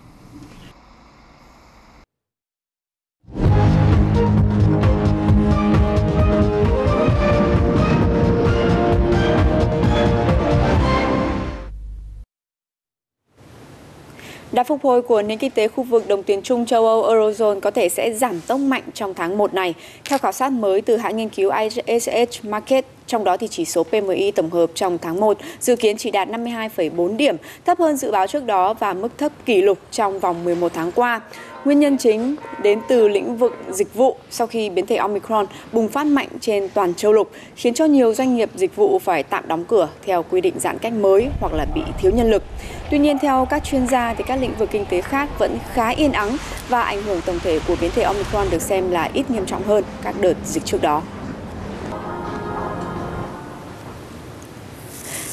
Đà 14.51 14.63
phục 14.63 14.83
hồi 14.83 15.01
của 15.01 15.21
nền 15.21 15.37
kinh 15.37 15.51
tế 15.51 15.67
khu 15.67 15.83
vực 15.83 16.07
đồng 16.07 16.23
tiền 16.23 16.41
chung 16.43 16.65
châu 16.65 16.87
Âu 16.87 17.03
Eurozone 17.03 17.59
có 17.59 17.71
thể 17.71 17.89
sẽ 17.89 18.13
giảm 18.13 18.41
tốc 18.47 18.59
mạnh 18.59 18.83
trong 18.93 19.13
tháng 19.13 19.37
1 19.37 19.53
này. 19.53 19.73
Theo 20.05 20.19
khảo 20.19 20.31
sát 20.31 20.51
mới 20.51 20.81
từ 20.81 20.97
hãng 20.97 21.17
nghiên 21.17 21.29
cứu 21.29 21.51
ISH 21.87 22.45
Market, 22.45 22.85
trong 23.07 23.23
đó 23.23 23.37
thì 23.37 23.47
chỉ 23.47 23.65
số 23.65 23.83
PMI 23.83 24.31
tổng 24.31 24.49
hợp 24.49 24.71
trong 24.75 24.97
tháng 24.97 25.19
1 25.19 25.37
dự 25.59 25.75
kiến 25.75 25.97
chỉ 25.97 26.11
đạt 26.11 26.27
52,4 26.27 27.15
điểm, 27.15 27.35
thấp 27.65 27.79
hơn 27.79 27.97
dự 27.97 28.11
báo 28.11 28.27
trước 28.27 28.45
đó 28.45 28.73
và 28.73 28.93
mức 28.93 29.17
thấp 29.17 29.31
kỷ 29.45 29.61
lục 29.61 29.77
trong 29.91 30.19
vòng 30.19 30.43
11 30.43 30.71
tháng 30.73 30.91
qua. 30.91 31.21
Nguyên 31.65 31.79
nhân 31.79 31.97
chính 31.97 32.35
đến 32.63 32.79
từ 32.87 33.07
lĩnh 33.07 33.37
vực 33.37 33.53
dịch 33.71 33.93
vụ 33.93 34.15
sau 34.29 34.47
khi 34.47 34.69
biến 34.69 34.85
thể 34.85 34.95
Omicron 34.95 35.45
bùng 35.71 35.87
phát 35.87 36.07
mạnh 36.07 36.27
trên 36.39 36.69
toàn 36.73 36.93
châu 36.93 37.13
lục, 37.13 37.31
khiến 37.55 37.73
cho 37.73 37.85
nhiều 37.85 38.13
doanh 38.13 38.35
nghiệp 38.35 38.49
dịch 38.55 38.75
vụ 38.75 38.99
phải 38.99 39.23
tạm 39.23 39.47
đóng 39.47 39.65
cửa 39.65 39.89
theo 40.05 40.23
quy 40.29 40.41
định 40.41 40.59
giãn 40.59 40.77
cách 40.77 40.93
mới 40.93 41.27
hoặc 41.39 41.53
là 41.53 41.65
bị 41.75 41.81
thiếu 42.01 42.11
nhân 42.11 42.31
lực. 42.31 42.43
Tuy 42.91 42.99
nhiên, 42.99 43.17
theo 43.19 43.47
các 43.49 43.63
chuyên 43.63 43.87
gia, 43.87 44.13
thì 44.13 44.23
các 44.27 44.35
lĩnh 44.41 44.55
vực 44.55 44.69
kinh 44.71 44.85
tế 44.89 45.01
khác 45.01 45.29
vẫn 45.39 45.57
khá 45.73 45.89
yên 45.89 46.11
ắng 46.11 46.37
và 46.69 46.81
ảnh 46.81 47.03
hưởng 47.03 47.21
tổng 47.25 47.39
thể 47.43 47.59
của 47.67 47.75
biến 47.81 47.91
thể 47.95 48.03
Omicron 48.03 48.47
được 48.51 48.61
xem 48.61 48.91
là 48.91 49.09
ít 49.13 49.31
nghiêm 49.31 49.45
trọng 49.45 49.63
hơn 49.63 49.83
các 50.03 50.15
đợt 50.21 50.35
dịch 50.45 50.65
trước 50.65 50.81
đó. 50.81 51.01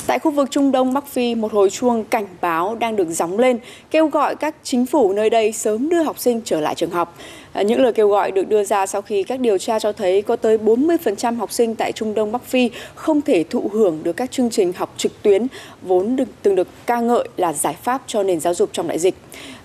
Tại 0.09 0.19
khu 0.19 0.31
vực 0.31 0.51
Trung 0.51 0.73
Đông 0.73 0.93
Bắc 0.93 1.07
Phi, 1.07 1.35
một 1.35 1.53
hồi 1.53 1.71
chuông 1.71 2.05
cảnh 2.05 2.27
báo 2.41 2.75
đang 2.75 2.97
được 2.97 3.09
gióng 3.09 3.39
lên, 3.39 3.59
kêu 3.91 4.09
gọi 4.09 4.37
các 4.37 4.55
chính 4.63 4.87
phủ 4.87 5.13
nơi 5.13 5.31
đây 5.31 5.53
sớm 5.53 5.89
đưa 5.89 6.03
học 6.03 6.19
sinh 6.19 6.41
trở 6.45 6.61
lại 6.61 6.75
trường 6.75 6.91
học. 6.91 7.17
À, 7.53 7.63
những 7.63 7.81
lời 7.81 7.93
kêu 7.93 8.09
gọi 8.09 8.31
được 8.31 8.49
đưa 8.49 8.65
ra 8.65 8.87
sau 8.87 9.03
khi 9.03 9.23
các 9.23 9.41
điều 9.41 9.59
tra 9.59 9.79
cho 9.79 9.93
thấy 9.93 10.23
có 10.23 10.37
tới 10.37 10.59
40% 10.59 11.37
học 11.37 11.53
sinh 11.53 11.75
tại 11.75 11.93
Trung 11.93 12.15
Đông 12.15 12.33
Bắc 12.33 12.45
Phi 12.45 12.71
không 12.95 13.23
thể 13.23 13.45
thụ 13.45 13.71
hưởng 13.73 13.99
được 14.03 14.13
các 14.13 14.31
chương 14.31 14.51
trình 14.51 14.73
học 14.73 14.95
trực 14.97 15.23
tuyến 15.23 15.47
vốn 15.83 16.17
được, 16.17 16.29
từng 16.43 16.55
được 16.55 16.69
ca 16.87 17.01
ngợi 17.01 17.29
là 17.37 17.53
giải 17.53 17.77
pháp 17.83 18.03
cho 18.07 18.23
nền 18.23 18.41
giáo 18.41 18.55
dục 18.55 18.71
trong 18.73 18.89
đại 18.89 18.99
dịch. 18.99 19.15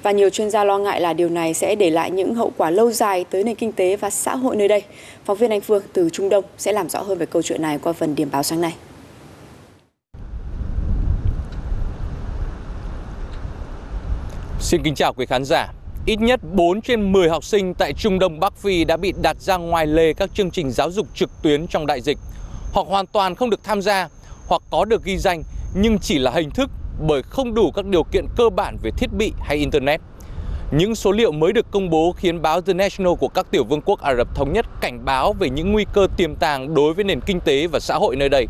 Và 0.04 0.12
nhiều 0.12 0.30
chuyên 0.30 0.50
gia 0.50 0.64
lo 0.64 0.78
ngại 0.78 1.02
là 1.02 1.14
điều 1.14 1.30
này 1.30 1.54
sẽ 1.54 1.76
để 1.76 1.90
lại 1.90 2.12
những 2.12 2.36
hậu 2.36 2.52
quả 2.58 2.70
lâu 2.70 2.92
dài 2.92 3.26
tới 3.30 3.44
nền 3.44 3.56
kinh 3.56 3.72
tế 3.72 3.96
và 3.96 4.10
xã 4.10 4.36
hội 4.36 4.56
nơi 4.56 4.68
đây. 4.68 4.82
Phóng 5.26 5.38
viên 5.38 5.50
Anh 5.50 5.62
Phương 5.62 5.84
từ 5.94 6.10
Trung 6.10 6.30
Đông 6.30 6.44
sẽ 6.58 6.72
làm 6.72 6.90
rõ 6.90 7.02
hơn 7.02 7.18
về 7.18 7.26
câu 7.26 7.42
chuyện 7.42 7.62
này 7.62 7.78
qua 7.84 7.94
phần 7.94 8.16
điểm 8.16 8.30
báo 8.32 8.44
sáng 8.44 8.62
nay. 8.62 8.74
Xin 14.74 14.84
kính 14.84 14.96
chào 14.96 15.13
quý 15.13 15.25
khán 15.25 15.46
giả. 15.46 15.68
Ít 16.06 16.20
nhất 16.22 16.39
4 16.53 16.82
trên 16.82 17.12
10 17.12 17.30
học 17.30 17.44
sinh 17.44 17.74
tại 17.74 17.94
Trung 17.94 18.20
Đông 18.20 18.39
Bắc 18.39 18.58
Phi 18.58 18.84
đã 18.84 18.98
bị 18.98 19.13
đặt 19.22 19.38
ra 19.39 19.58
ngoài 19.58 19.88
lề 19.88 20.13
các 20.13 20.30
chương 20.34 20.51
trình 20.51 20.72
giáo 20.72 20.92
dục 20.92 21.08
trực 21.15 21.30
tuyến 21.42 21.68
trong 21.68 21.86
đại 21.86 22.01
dịch, 22.01 22.18
hoặc 22.74 22.88
hoàn 22.88 23.06
toàn 23.08 23.36
không 23.36 23.50
được 23.50 23.63
tham 23.63 23.82
gia, 23.82 24.10
hoặc 24.48 24.62
có 24.72 24.86
được 24.86 25.03
ghi 25.03 25.18
danh 25.18 25.44
nhưng 25.75 26.00
chỉ 26.00 26.20
là 26.20 26.32
hình 26.32 26.50
thức 26.50 26.70
bởi 27.08 27.22
không 27.24 27.53
đủ 27.53 27.72
các 27.72 27.86
điều 27.86 28.03
kiện 28.03 28.25
cơ 28.36 28.50
bản 28.50 28.77
về 28.84 28.92
thiết 28.98 29.13
bị 29.18 29.34
hay 29.39 29.58
Internet. 29.58 30.01
Những 30.72 30.96
số 30.96 31.12
liệu 31.12 31.32
mới 31.32 31.53
được 31.53 31.72
công 31.72 31.89
bố 31.89 32.13
khiến 32.18 32.42
báo 32.42 32.62
The 32.62 32.74
National 32.74 33.13
của 33.20 33.27
các 33.27 33.51
tiểu 33.51 33.63
vương 33.63 33.82
quốc 33.82 34.01
Ả 34.01 34.15
Rập 34.15 34.36
Thống 34.36 34.53
Nhất 34.53 34.65
cảnh 34.82 35.06
báo 35.06 35.34
về 35.34 35.50
những 35.50 35.72
nguy 35.72 35.86
cơ 35.94 36.08
tiềm 36.18 36.36
tàng 36.36 36.74
đối 36.74 36.94
với 36.94 37.03
nền 37.03 37.22
kinh 37.22 37.39
tế 37.39 37.68
và 37.68 37.80
xã 37.80 37.96
hội 37.96 38.15
nơi 38.15 38.30
đây. 38.30 38.48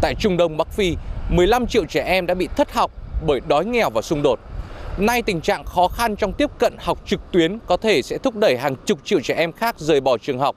Tại 0.00 0.14
Trung 0.20 0.36
Đông 0.36 0.56
Bắc 0.56 0.72
Phi, 0.72 0.96
15 1.30 1.66
triệu 1.66 1.84
trẻ 1.84 2.02
em 2.02 2.26
đã 2.26 2.34
bị 2.34 2.48
thất 2.56 2.72
học 2.72 2.90
bởi 3.26 3.40
đói 3.48 3.64
nghèo 3.64 3.90
và 3.90 4.02
xung 4.02 4.22
đột. 4.22 4.38
Nay 4.98 5.22
tình 5.22 5.40
trạng 5.40 5.64
khó 5.64 5.88
khăn 5.88 6.16
trong 6.16 6.32
tiếp 6.32 6.50
cận 6.58 6.74
học 6.78 6.98
trực 7.06 7.20
tuyến 7.32 7.58
có 7.66 7.76
thể 7.76 8.02
sẽ 8.02 8.18
thúc 8.18 8.36
đẩy 8.36 8.58
hàng 8.58 8.76
chục 8.86 8.98
triệu 9.04 9.20
trẻ 9.20 9.34
em 9.34 9.52
khác 9.52 9.78
rời 9.78 10.00
bỏ 10.00 10.18
trường 10.18 10.38
học, 10.38 10.56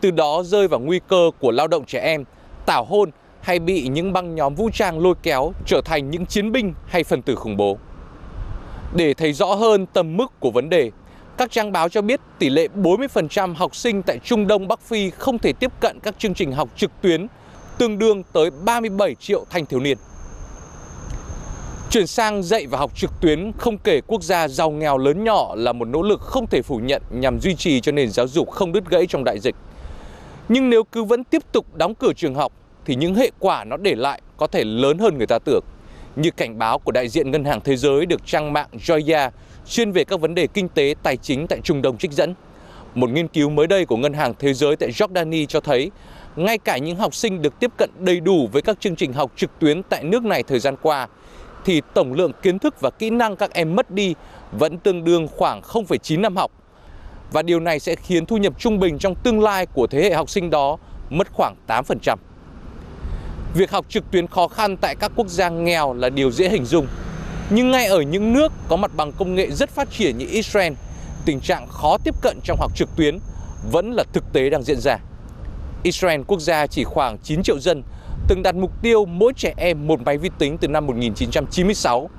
từ 0.00 0.10
đó 0.10 0.42
rơi 0.42 0.68
vào 0.68 0.80
nguy 0.80 1.00
cơ 1.08 1.30
của 1.38 1.50
lao 1.50 1.68
động 1.68 1.84
trẻ 1.86 2.00
em, 2.00 2.24
tảo 2.66 2.84
hôn 2.84 3.10
hay 3.40 3.58
bị 3.58 3.88
những 3.88 4.12
băng 4.12 4.34
nhóm 4.34 4.54
vũ 4.54 4.70
trang 4.72 4.98
lôi 4.98 5.14
kéo 5.22 5.52
trở 5.66 5.80
thành 5.84 6.10
những 6.10 6.26
chiến 6.26 6.52
binh 6.52 6.74
hay 6.86 7.04
phần 7.04 7.22
tử 7.22 7.34
khủng 7.34 7.56
bố. 7.56 7.78
Để 8.94 9.14
thấy 9.14 9.32
rõ 9.32 9.46
hơn 9.46 9.86
tầm 9.86 10.16
mức 10.16 10.40
của 10.40 10.50
vấn 10.50 10.68
đề, 10.68 10.90
các 11.36 11.50
trang 11.50 11.72
báo 11.72 11.88
cho 11.88 12.02
biết 12.02 12.20
tỷ 12.38 12.48
lệ 12.48 12.68
40% 12.76 13.54
học 13.54 13.76
sinh 13.76 14.02
tại 14.02 14.18
Trung 14.24 14.46
Đông 14.46 14.68
Bắc 14.68 14.80
Phi 14.80 15.10
không 15.10 15.38
thể 15.38 15.52
tiếp 15.52 15.72
cận 15.80 15.98
các 16.02 16.18
chương 16.18 16.34
trình 16.34 16.52
học 16.52 16.68
trực 16.76 16.90
tuyến, 17.00 17.26
tương 17.78 17.98
đương 17.98 18.22
tới 18.32 18.50
37 18.64 19.14
triệu 19.14 19.44
thanh 19.50 19.66
thiếu 19.66 19.80
niên. 19.80 19.98
Chuyển 21.90 22.06
sang 22.06 22.42
dạy 22.42 22.66
và 22.66 22.78
học 22.78 22.96
trực 22.96 23.10
tuyến, 23.20 23.52
không 23.58 23.78
kể 23.78 24.00
quốc 24.06 24.22
gia 24.22 24.48
giàu 24.48 24.70
nghèo 24.70 24.98
lớn 24.98 25.24
nhỏ 25.24 25.54
là 25.56 25.72
một 25.72 25.88
nỗ 25.88 26.02
lực 26.02 26.20
không 26.20 26.46
thể 26.46 26.62
phủ 26.62 26.76
nhận 26.76 27.02
nhằm 27.10 27.40
duy 27.40 27.54
trì 27.54 27.80
cho 27.80 27.92
nền 27.92 28.10
giáo 28.10 28.28
dục 28.28 28.50
không 28.50 28.72
đứt 28.72 28.90
gãy 28.90 29.06
trong 29.06 29.24
đại 29.24 29.38
dịch. 29.38 29.54
Nhưng 30.48 30.70
nếu 30.70 30.84
cứ 30.84 31.04
vẫn 31.04 31.24
tiếp 31.24 31.42
tục 31.52 31.74
đóng 31.74 31.94
cửa 31.94 32.12
trường 32.16 32.34
học, 32.34 32.52
thì 32.84 32.94
những 32.94 33.14
hệ 33.14 33.30
quả 33.38 33.64
nó 33.64 33.76
để 33.76 33.94
lại 33.94 34.22
có 34.36 34.46
thể 34.46 34.64
lớn 34.64 34.98
hơn 34.98 35.18
người 35.18 35.26
ta 35.26 35.38
tưởng. 35.38 35.64
Như 36.16 36.30
cảnh 36.30 36.58
báo 36.58 36.78
của 36.78 36.92
đại 36.92 37.08
diện 37.08 37.30
Ngân 37.30 37.44
hàng 37.44 37.60
Thế 37.60 37.76
giới 37.76 38.06
được 38.06 38.26
trang 38.26 38.52
mạng 38.52 38.68
Joya 38.72 39.30
chuyên 39.68 39.92
về 39.92 40.04
các 40.04 40.20
vấn 40.20 40.34
đề 40.34 40.46
kinh 40.46 40.68
tế, 40.68 40.94
tài 41.02 41.16
chính 41.16 41.46
tại 41.46 41.60
Trung 41.64 41.82
Đông 41.82 41.98
trích 41.98 42.12
dẫn. 42.12 42.34
Một 42.94 43.10
nghiên 43.10 43.28
cứu 43.28 43.50
mới 43.50 43.66
đây 43.66 43.84
của 43.84 43.96
Ngân 43.96 44.12
hàng 44.12 44.34
Thế 44.38 44.54
giới 44.54 44.76
tại 44.76 44.90
Jordani 44.90 45.46
cho 45.46 45.60
thấy, 45.60 45.90
ngay 46.36 46.58
cả 46.58 46.78
những 46.78 46.96
học 46.96 47.14
sinh 47.14 47.42
được 47.42 47.60
tiếp 47.60 47.70
cận 47.76 47.90
đầy 47.98 48.20
đủ 48.20 48.48
với 48.52 48.62
các 48.62 48.80
chương 48.80 48.96
trình 48.96 49.12
học 49.12 49.32
trực 49.36 49.50
tuyến 49.58 49.82
tại 49.82 50.04
nước 50.04 50.24
này 50.24 50.42
thời 50.42 50.58
gian 50.58 50.74
qua 50.82 51.08
thì 51.64 51.82
tổng 51.94 52.12
lượng 52.12 52.32
kiến 52.42 52.58
thức 52.58 52.80
và 52.80 52.90
kỹ 52.90 53.10
năng 53.10 53.36
các 53.36 53.54
em 53.54 53.76
mất 53.76 53.90
đi 53.90 54.14
vẫn 54.52 54.78
tương 54.78 55.04
đương 55.04 55.28
khoảng 55.36 55.60
0,9 55.60 56.20
năm 56.20 56.36
học. 56.36 56.50
Và 57.32 57.42
điều 57.42 57.60
này 57.60 57.80
sẽ 57.80 57.94
khiến 57.94 58.26
thu 58.26 58.36
nhập 58.36 58.52
trung 58.58 58.78
bình 58.78 58.98
trong 58.98 59.14
tương 59.14 59.40
lai 59.40 59.66
của 59.66 59.86
thế 59.86 60.02
hệ 60.02 60.14
học 60.14 60.30
sinh 60.30 60.50
đó 60.50 60.76
mất 61.10 61.28
khoảng 61.32 61.54
8%. 61.68 62.16
Việc 63.54 63.70
học 63.70 63.86
trực 63.88 64.10
tuyến 64.10 64.26
khó 64.26 64.48
khăn 64.48 64.76
tại 64.76 64.94
các 65.00 65.12
quốc 65.16 65.28
gia 65.28 65.48
nghèo 65.48 65.94
là 65.94 66.08
điều 66.08 66.30
dễ 66.30 66.48
hình 66.48 66.64
dung. 66.64 66.86
Nhưng 67.50 67.70
ngay 67.70 67.86
ở 67.86 68.00
những 68.00 68.32
nước 68.32 68.52
có 68.68 68.76
mặt 68.76 68.90
bằng 68.96 69.12
công 69.12 69.34
nghệ 69.34 69.50
rất 69.50 69.70
phát 69.70 69.90
triển 69.90 70.18
như 70.18 70.26
Israel, 70.30 70.72
tình 71.24 71.40
trạng 71.40 71.68
khó 71.68 71.98
tiếp 72.04 72.14
cận 72.22 72.38
trong 72.44 72.58
học 72.60 72.76
trực 72.76 72.88
tuyến 72.96 73.18
vẫn 73.72 73.92
là 73.92 74.04
thực 74.12 74.32
tế 74.32 74.50
đang 74.50 74.62
diễn 74.62 74.80
ra. 74.80 74.98
Israel 75.82 76.20
quốc 76.26 76.40
gia 76.40 76.66
chỉ 76.66 76.84
khoảng 76.84 77.18
9 77.18 77.42
triệu 77.42 77.58
dân 77.58 77.82
từng 78.28 78.42
đặt 78.42 78.54
mục 78.54 78.82
tiêu 78.82 79.04
mỗi 79.04 79.32
trẻ 79.36 79.54
em 79.56 79.86
một 79.86 80.00
máy 80.04 80.18
vi 80.18 80.30
tính 80.38 80.58
từ 80.58 80.68
năm 80.68 80.86
1996. 80.86 82.10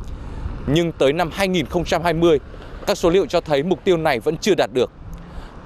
Nhưng 0.68 0.92
tới 0.92 1.14
năm 1.14 1.30
2020, 1.34 2.40
các 2.88 2.98
số 2.98 3.10
liệu 3.10 3.26
cho 3.26 3.42
thấy 3.42 3.64
mục 3.64 3.84
tiêu 3.84 3.98
này 3.98 4.20
vẫn 4.20 4.38
chưa 4.38 4.56
đạt 4.56 4.70
được. 4.74 4.92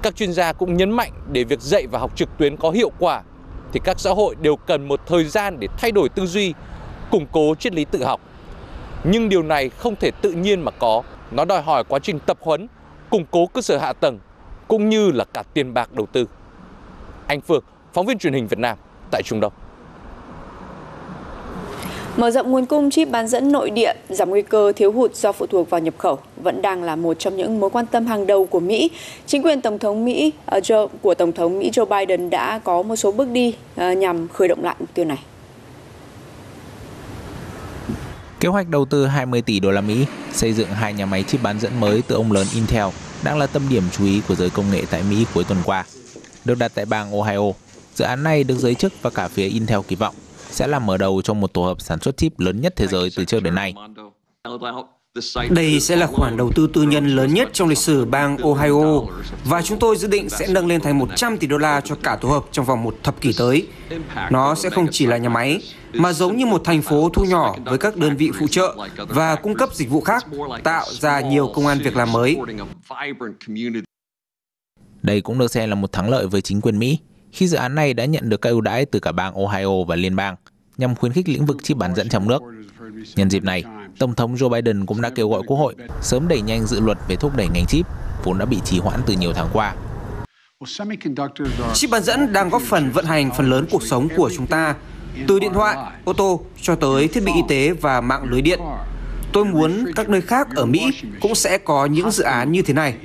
Các 0.02 0.16
chuyên 0.16 0.32
gia 0.32 0.52
cũng 0.52 0.76
nhấn 0.76 0.90
mạnh 0.90 1.12
để 1.32 1.44
việc 1.44 1.60
dạy 1.60 1.86
và 1.86 1.98
học 1.98 2.16
trực 2.16 2.28
tuyến 2.38 2.56
có 2.56 2.70
hiệu 2.70 2.90
quả 2.98 3.22
thì 3.72 3.80
các 3.84 4.00
xã 4.00 4.10
hội 4.10 4.34
đều 4.40 4.56
cần 4.56 4.88
một 4.88 5.00
thời 5.06 5.24
gian 5.24 5.60
để 5.60 5.68
thay 5.78 5.92
đổi 5.92 6.08
tư 6.08 6.26
duy, 6.26 6.54
củng 7.10 7.26
cố 7.32 7.54
triết 7.54 7.74
lý 7.74 7.84
tự 7.84 8.04
học. 8.04 8.20
Nhưng 9.04 9.28
điều 9.28 9.42
này 9.42 9.68
không 9.68 9.96
thể 9.96 10.10
tự 10.10 10.32
nhiên 10.32 10.60
mà 10.60 10.70
có, 10.70 11.02
nó 11.30 11.44
đòi 11.44 11.62
hỏi 11.62 11.84
quá 11.88 11.98
trình 11.98 12.18
tập 12.18 12.38
huấn, 12.40 12.66
củng 13.10 13.24
cố 13.30 13.46
cơ 13.46 13.60
sở 13.60 13.78
hạ 13.78 13.92
tầng 13.92 14.18
cũng 14.68 14.88
như 14.88 15.10
là 15.10 15.24
cả 15.24 15.42
tiền 15.54 15.74
bạc 15.74 15.92
đầu 15.92 16.06
tư. 16.12 16.26
Anh 17.26 17.40
Phương, 17.40 17.64
phóng 17.92 18.06
viên 18.06 18.18
truyền 18.18 18.32
hình 18.32 18.46
Việt 18.46 18.58
Nam 18.58 18.78
tại 19.10 19.22
Trung 19.24 19.40
Đông. 19.40 19.52
Mở 22.16 22.30
rộng 22.30 22.50
nguồn 22.50 22.66
cung 22.66 22.90
chip 22.90 23.10
bán 23.10 23.28
dẫn 23.28 23.52
nội 23.52 23.70
địa, 23.70 23.92
giảm 24.08 24.30
nguy 24.30 24.42
cơ 24.42 24.72
thiếu 24.76 24.92
hụt 24.92 25.14
do 25.14 25.32
phụ 25.32 25.46
thuộc 25.46 25.70
vào 25.70 25.80
nhập 25.80 25.94
khẩu 25.98 26.18
vẫn 26.36 26.62
đang 26.62 26.82
là 26.82 26.96
một 26.96 27.14
trong 27.18 27.36
những 27.36 27.60
mối 27.60 27.70
quan 27.70 27.86
tâm 27.86 28.06
hàng 28.06 28.26
đầu 28.26 28.46
của 28.46 28.60
Mỹ. 28.60 28.90
Chính 29.26 29.42
quyền 29.42 29.60
Tổng 29.60 29.78
thống 29.78 30.04
Mỹ 30.04 30.32
ờ, 30.46 30.58
Joe, 30.58 30.88
của 31.02 31.14
Tổng 31.14 31.32
thống 31.32 31.58
Mỹ 31.58 31.70
Joe 31.70 32.06
Biden 32.06 32.30
đã 32.30 32.58
có 32.64 32.82
một 32.82 32.96
số 32.96 33.12
bước 33.12 33.28
đi 33.28 33.54
ờ, 33.76 33.92
nhằm 33.92 34.28
khởi 34.28 34.48
động 34.48 34.64
lại 34.64 34.76
mục 34.78 34.88
tiêu 34.94 35.04
này. 35.04 35.18
Kế 38.40 38.48
hoạch 38.48 38.68
đầu 38.68 38.84
tư 38.84 39.06
20 39.06 39.42
tỷ 39.42 39.60
đô 39.60 39.70
la 39.70 39.80
Mỹ 39.80 40.06
xây 40.32 40.52
dựng 40.52 40.68
hai 40.68 40.92
nhà 40.92 41.06
máy 41.06 41.22
chip 41.22 41.42
bán 41.42 41.60
dẫn 41.60 41.80
mới 41.80 42.02
từ 42.08 42.16
ông 42.16 42.32
lớn 42.32 42.46
Intel 42.54 42.86
đang 43.24 43.38
là 43.38 43.46
tâm 43.46 43.62
điểm 43.70 43.82
chú 43.92 44.04
ý 44.04 44.20
của 44.28 44.34
giới 44.34 44.50
công 44.50 44.70
nghệ 44.70 44.82
tại 44.90 45.02
Mỹ 45.10 45.26
cuối 45.34 45.44
tuần 45.44 45.58
qua. 45.64 45.84
Được 46.44 46.58
đặt 46.58 46.72
tại 46.74 46.84
bang 46.84 47.20
Ohio, 47.20 47.52
dự 47.94 48.04
án 48.04 48.22
này 48.22 48.44
được 48.44 48.58
giới 48.58 48.74
chức 48.74 48.92
và 49.02 49.10
cả 49.10 49.28
phía 49.28 49.48
Intel 49.48 49.78
kỳ 49.88 49.96
vọng 49.96 50.14
sẽ 50.54 50.66
là 50.66 50.78
mở 50.78 50.96
đầu 50.96 51.22
cho 51.22 51.34
một 51.34 51.52
tổ 51.52 51.62
hợp 51.62 51.80
sản 51.80 52.00
xuất 52.00 52.16
chip 52.16 52.38
lớn 52.38 52.60
nhất 52.60 52.72
thế 52.76 52.86
giới 52.86 53.10
từ 53.16 53.24
trước 53.24 53.42
đến 53.42 53.54
nay. 53.54 53.74
Đây 55.50 55.80
sẽ 55.80 55.96
là 55.96 56.06
khoản 56.06 56.36
đầu 56.36 56.50
tư 56.54 56.68
tư 56.74 56.82
nhân 56.82 57.06
lớn 57.06 57.34
nhất 57.34 57.48
trong 57.52 57.68
lịch 57.68 57.78
sử 57.78 58.04
bang 58.04 58.36
Ohio 58.36 59.02
và 59.44 59.62
chúng 59.62 59.78
tôi 59.78 59.96
dự 59.96 60.08
định 60.08 60.28
sẽ 60.28 60.46
nâng 60.48 60.66
lên 60.66 60.80
thành 60.80 60.98
100 60.98 61.38
tỷ 61.38 61.46
đô 61.46 61.58
la 61.58 61.80
cho 61.80 61.94
cả 62.02 62.16
tổ 62.16 62.28
hợp 62.28 62.44
trong 62.52 62.64
vòng 62.64 62.82
một 62.82 62.96
thập 63.02 63.20
kỷ 63.20 63.32
tới. 63.38 63.66
Nó 64.30 64.54
sẽ 64.54 64.70
không 64.70 64.86
chỉ 64.90 65.06
là 65.06 65.16
nhà 65.16 65.28
máy, 65.28 65.60
mà 65.92 66.12
giống 66.12 66.36
như 66.36 66.46
một 66.46 66.64
thành 66.64 66.82
phố 66.82 67.08
thu 67.08 67.24
nhỏ 67.24 67.56
với 67.64 67.78
các 67.78 67.96
đơn 67.96 68.16
vị 68.16 68.30
phụ 68.38 68.46
trợ 68.50 68.76
và 68.96 69.34
cung 69.34 69.54
cấp 69.54 69.74
dịch 69.74 69.90
vụ 69.90 70.00
khác, 70.00 70.26
tạo 70.64 70.86
ra 70.90 71.20
nhiều 71.20 71.52
công 71.54 71.66
an 71.66 71.78
việc 71.78 71.96
làm 71.96 72.12
mới. 72.12 72.36
Đây 75.02 75.20
cũng 75.20 75.38
được 75.38 75.50
xem 75.50 75.68
là 75.68 75.74
một 75.74 75.92
thắng 75.92 76.10
lợi 76.10 76.26
với 76.26 76.40
chính 76.40 76.60
quyền 76.60 76.78
Mỹ 76.78 76.98
khi 77.34 77.48
dự 77.48 77.56
án 77.56 77.74
này 77.74 77.94
đã 77.94 78.04
nhận 78.04 78.28
được 78.28 78.40
các 78.40 78.50
ưu 78.50 78.60
đãi 78.60 78.86
từ 78.86 79.00
cả 79.00 79.12
bang 79.12 79.34
Ohio 79.34 79.84
và 79.88 79.96
liên 79.96 80.16
bang 80.16 80.36
nhằm 80.76 80.94
khuyến 80.94 81.12
khích 81.12 81.28
lĩnh 81.28 81.46
vực 81.46 81.56
chip 81.62 81.76
bán 81.76 81.94
dẫn 81.94 82.08
trong 82.08 82.28
nước. 82.28 82.42
Nhân 83.16 83.30
dịp 83.30 83.44
này, 83.44 83.64
Tổng 83.98 84.14
thống 84.14 84.34
Joe 84.34 84.48
Biden 84.48 84.86
cũng 84.86 85.00
đã 85.00 85.10
kêu 85.10 85.28
gọi 85.28 85.42
Quốc 85.46 85.56
hội 85.56 85.74
sớm 86.02 86.28
đẩy 86.28 86.40
nhanh 86.40 86.66
dự 86.66 86.80
luật 86.80 86.98
về 87.08 87.16
thúc 87.16 87.36
đẩy 87.36 87.48
ngành 87.48 87.66
chip, 87.66 87.86
vốn 88.24 88.38
đã 88.38 88.44
bị 88.44 88.58
trì 88.64 88.78
hoãn 88.78 89.00
từ 89.06 89.14
nhiều 89.14 89.32
tháng 89.32 89.48
qua. 89.52 89.74
Chip 91.74 91.90
bán 91.90 92.02
dẫn 92.02 92.32
đang 92.32 92.50
góp 92.50 92.62
phần 92.62 92.90
vận 92.90 93.04
hành 93.04 93.30
phần 93.36 93.50
lớn 93.50 93.66
cuộc 93.70 93.82
sống 93.82 94.08
của 94.16 94.30
chúng 94.36 94.46
ta, 94.46 94.74
từ 95.28 95.38
điện 95.38 95.52
thoại, 95.54 95.92
ô 96.04 96.12
tô 96.12 96.40
cho 96.62 96.74
tới 96.74 97.08
thiết 97.08 97.24
bị 97.26 97.32
y 97.34 97.42
tế 97.48 97.72
và 97.72 98.00
mạng 98.00 98.24
lưới 98.30 98.42
điện. 98.42 98.60
Tôi 99.32 99.44
muốn 99.44 99.84
các 99.96 100.08
nơi 100.08 100.20
khác 100.20 100.48
ở 100.56 100.66
Mỹ 100.66 101.00
cũng 101.20 101.34
sẽ 101.34 101.58
có 101.58 101.86
những 101.86 102.10
dự 102.10 102.24
án 102.24 102.52
như 102.52 102.62
thế 102.62 102.74
này. 102.74 102.98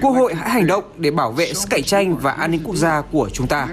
Quốc 0.00 0.10
hội 0.10 0.34
hãy 0.34 0.50
hành 0.50 0.66
động 0.66 0.84
để 0.96 1.10
bảo 1.10 1.32
vệ 1.32 1.54
sức 1.54 1.66
cạnh 1.70 1.82
tranh 1.82 2.16
và 2.16 2.30
an 2.30 2.50
ninh 2.50 2.60
quốc 2.64 2.76
gia 2.76 3.00
của 3.00 3.30
chúng 3.32 3.46
ta. 3.46 3.68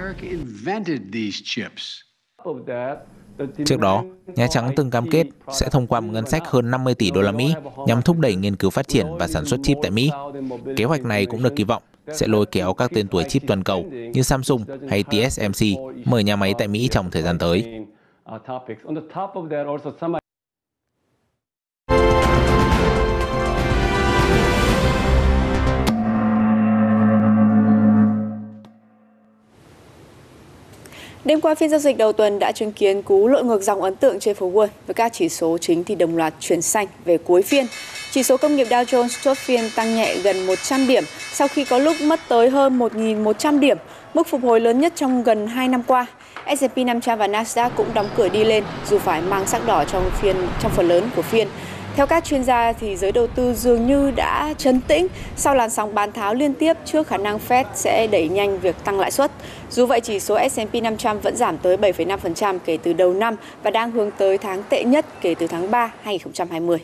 Trước 3.66 3.80
đó, 3.80 4.04
Nhà 4.26 4.46
Trắng 4.46 4.70
từng 4.76 4.90
cam 4.90 5.10
kết 5.10 5.26
sẽ 5.52 5.68
thông 5.70 5.86
qua 5.86 6.00
một 6.00 6.12
ngân 6.12 6.26
sách 6.26 6.42
hơn 6.46 6.70
50 6.70 6.94
tỷ 6.94 7.10
đô 7.10 7.20
la 7.20 7.32
Mỹ 7.32 7.54
nhằm 7.86 8.02
thúc 8.02 8.18
đẩy 8.18 8.34
nghiên 8.34 8.56
cứu 8.56 8.70
phát 8.70 8.88
triển 8.88 9.06
và 9.18 9.28
sản 9.28 9.44
xuất 9.44 9.60
chip 9.62 9.76
tại 9.82 9.90
Mỹ. 9.90 10.10
Kế 10.76 10.84
hoạch 10.84 11.04
này 11.04 11.26
cũng 11.26 11.42
được 11.42 11.56
kỳ 11.56 11.64
vọng 11.64 11.82
sẽ 12.12 12.26
lôi 12.26 12.46
kéo 12.46 12.74
các 12.74 12.90
tên 12.94 13.08
tuổi 13.08 13.24
chip 13.24 13.42
toàn 13.46 13.62
cầu 13.64 13.84
như 14.12 14.22
Samsung 14.22 14.64
hay 14.90 15.02
TSMC 15.02 15.66
mở 16.04 16.18
nhà 16.18 16.36
máy 16.36 16.54
tại 16.58 16.68
Mỹ 16.68 16.88
trong 16.88 17.10
thời 17.10 17.22
gian 17.22 17.38
tới. 17.38 17.84
Đêm 31.24 31.40
qua 31.40 31.54
phiên 31.54 31.70
giao 31.70 31.80
dịch 31.80 31.96
đầu 31.96 32.12
tuần 32.12 32.38
đã 32.38 32.52
chứng 32.52 32.72
kiến 32.72 33.02
cú 33.02 33.28
lội 33.28 33.44
ngược 33.44 33.62
dòng 33.62 33.82
ấn 33.82 33.96
tượng 33.96 34.20
trên 34.20 34.34
phố 34.34 34.50
Wall 34.50 34.68
với 34.86 34.94
các 34.94 35.12
chỉ 35.12 35.28
số 35.28 35.58
chính 35.58 35.84
thì 35.84 35.94
đồng 35.94 36.16
loạt 36.16 36.34
chuyển 36.40 36.62
xanh 36.62 36.86
về 37.04 37.18
cuối 37.18 37.42
phiên. 37.42 37.66
Chỉ 38.10 38.22
số 38.22 38.36
công 38.36 38.56
nghiệp 38.56 38.66
Dow 38.70 38.84
Jones 38.84 39.18
chốt 39.22 39.38
phiên 39.38 39.70
tăng 39.76 39.96
nhẹ 39.96 40.16
gần 40.24 40.46
100 40.46 40.86
điểm 40.86 41.04
sau 41.32 41.48
khi 41.48 41.64
có 41.64 41.78
lúc 41.78 41.96
mất 42.00 42.20
tới 42.28 42.50
hơn 42.50 42.78
1.100 42.78 43.58
điểm, 43.58 43.78
mức 44.14 44.26
phục 44.26 44.42
hồi 44.42 44.60
lớn 44.60 44.80
nhất 44.80 44.92
trong 44.96 45.22
gần 45.22 45.46
2 45.46 45.68
năm 45.68 45.82
qua. 45.86 46.06
S&P 46.58 46.78
500 46.78 47.18
và 47.18 47.26
Nasdaq 47.26 47.70
cũng 47.76 47.86
đóng 47.94 48.08
cửa 48.16 48.28
đi 48.28 48.44
lên 48.44 48.64
dù 48.90 48.98
phải 48.98 49.20
mang 49.20 49.46
sắc 49.46 49.66
đỏ 49.66 49.84
trong 49.84 50.10
phiên 50.20 50.36
trong 50.62 50.72
phần 50.76 50.88
lớn 50.88 51.10
của 51.16 51.22
phiên. 51.22 51.48
Theo 51.96 52.06
các 52.06 52.24
chuyên 52.24 52.44
gia 52.44 52.72
thì 52.72 52.96
giới 52.96 53.12
đầu 53.12 53.26
tư 53.26 53.54
dường 53.54 53.86
như 53.86 54.10
đã 54.10 54.54
chấn 54.58 54.80
tĩnh 54.80 55.06
sau 55.36 55.54
làn 55.54 55.70
sóng 55.70 55.94
bán 55.94 56.12
tháo 56.12 56.34
liên 56.34 56.54
tiếp 56.54 56.76
trước 56.84 57.06
khả 57.06 57.16
năng 57.16 57.38
Fed 57.48 57.64
sẽ 57.74 58.06
đẩy 58.06 58.28
nhanh 58.28 58.58
việc 58.58 58.76
tăng 58.84 59.00
lãi 59.00 59.10
suất. 59.10 59.30
Dù 59.70 59.86
vậy, 59.86 60.00
chỉ 60.00 60.20
số 60.20 60.38
S&P 60.50 60.74
500 60.74 61.20
vẫn 61.20 61.36
giảm 61.36 61.58
tới 61.58 61.76
7,5% 61.76 62.58
kể 62.64 62.78
từ 62.82 62.92
đầu 62.92 63.14
năm 63.14 63.36
và 63.62 63.70
đang 63.70 63.90
hướng 63.90 64.10
tới 64.10 64.38
tháng 64.38 64.62
tệ 64.68 64.84
nhất 64.84 65.06
kể 65.20 65.34
từ 65.34 65.46
tháng 65.46 65.70
3 65.70 65.92
2020. 66.02 66.78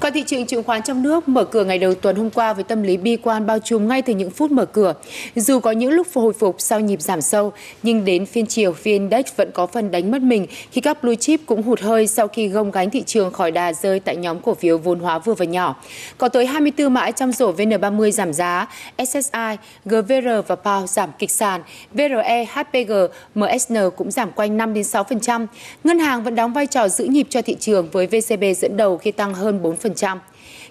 Còn 0.00 0.12
thị 0.12 0.24
trường 0.26 0.46
chứng 0.46 0.62
khoán 0.62 0.82
trong 0.82 1.02
nước 1.02 1.28
mở 1.28 1.44
cửa 1.44 1.64
ngày 1.64 1.78
đầu 1.78 1.94
tuần 1.94 2.16
hôm 2.16 2.30
qua 2.30 2.52
với 2.52 2.64
tâm 2.64 2.82
lý 2.82 2.96
bi 2.96 3.16
quan 3.16 3.46
bao 3.46 3.58
trùm 3.58 3.88
ngay 3.88 4.02
từ 4.02 4.14
những 4.14 4.30
phút 4.30 4.50
mở 4.50 4.64
cửa. 4.64 4.94
Dù 5.36 5.60
có 5.60 5.70
những 5.70 5.90
lúc 5.90 6.06
hồi 6.14 6.32
phục 6.32 6.56
sau 6.58 6.80
nhịp 6.80 7.00
giảm 7.00 7.20
sâu, 7.20 7.52
nhưng 7.82 8.04
đến 8.04 8.26
phiên 8.26 8.46
chiều, 8.46 8.72
phiên 8.72 9.02
Index 9.02 9.26
vẫn 9.36 9.50
có 9.54 9.66
phần 9.66 9.90
đánh 9.90 10.10
mất 10.10 10.22
mình 10.22 10.46
khi 10.70 10.80
các 10.80 11.02
blue 11.02 11.14
chip 11.14 11.40
cũng 11.46 11.62
hụt 11.62 11.80
hơi 11.80 12.06
sau 12.06 12.28
khi 12.28 12.48
gông 12.48 12.70
gánh 12.70 12.90
thị 12.90 13.02
trường 13.06 13.32
khỏi 13.32 13.50
đà 13.50 13.72
rơi 13.72 14.00
tại 14.00 14.16
nhóm 14.16 14.40
cổ 14.40 14.54
phiếu 14.54 14.78
vốn 14.78 15.00
hóa 15.00 15.18
vừa 15.18 15.34
và 15.34 15.44
nhỏ. 15.44 15.82
Có 16.18 16.28
tới 16.28 16.46
24 16.46 16.94
mã 16.94 17.10
trong 17.10 17.32
rổ 17.32 17.52
VN30 17.52 18.10
giảm 18.10 18.32
giá, 18.32 18.66
SSI, 18.98 19.56
GVR 19.84 20.28
và 20.46 20.56
PAO 20.56 20.86
giảm 20.86 21.10
kịch 21.18 21.30
sàn, 21.30 21.62
VRE, 21.92 22.46
HPG, 22.52 22.92
MSN 23.34 23.76
cũng 23.96 24.10
giảm 24.10 24.32
quanh 24.32 24.56
5 24.56 24.74
đến 24.74 24.84
6%. 24.84 25.46
Ngân 25.84 25.98
hàng 25.98 26.24
vẫn 26.24 26.34
đóng 26.34 26.52
vai 26.52 26.66
trò 26.66 26.88
giữ 26.88 27.04
nhịp 27.04 27.26
cho 27.30 27.42
thị 27.42 27.56
trường 27.60 27.88
với 27.92 28.06
VCB 28.06 28.44
dẫn 28.56 28.76
đầu 28.76 28.98
khi 28.98 29.10
tăng 29.10 29.34
hơn 29.34 29.60
4%. 29.62 29.85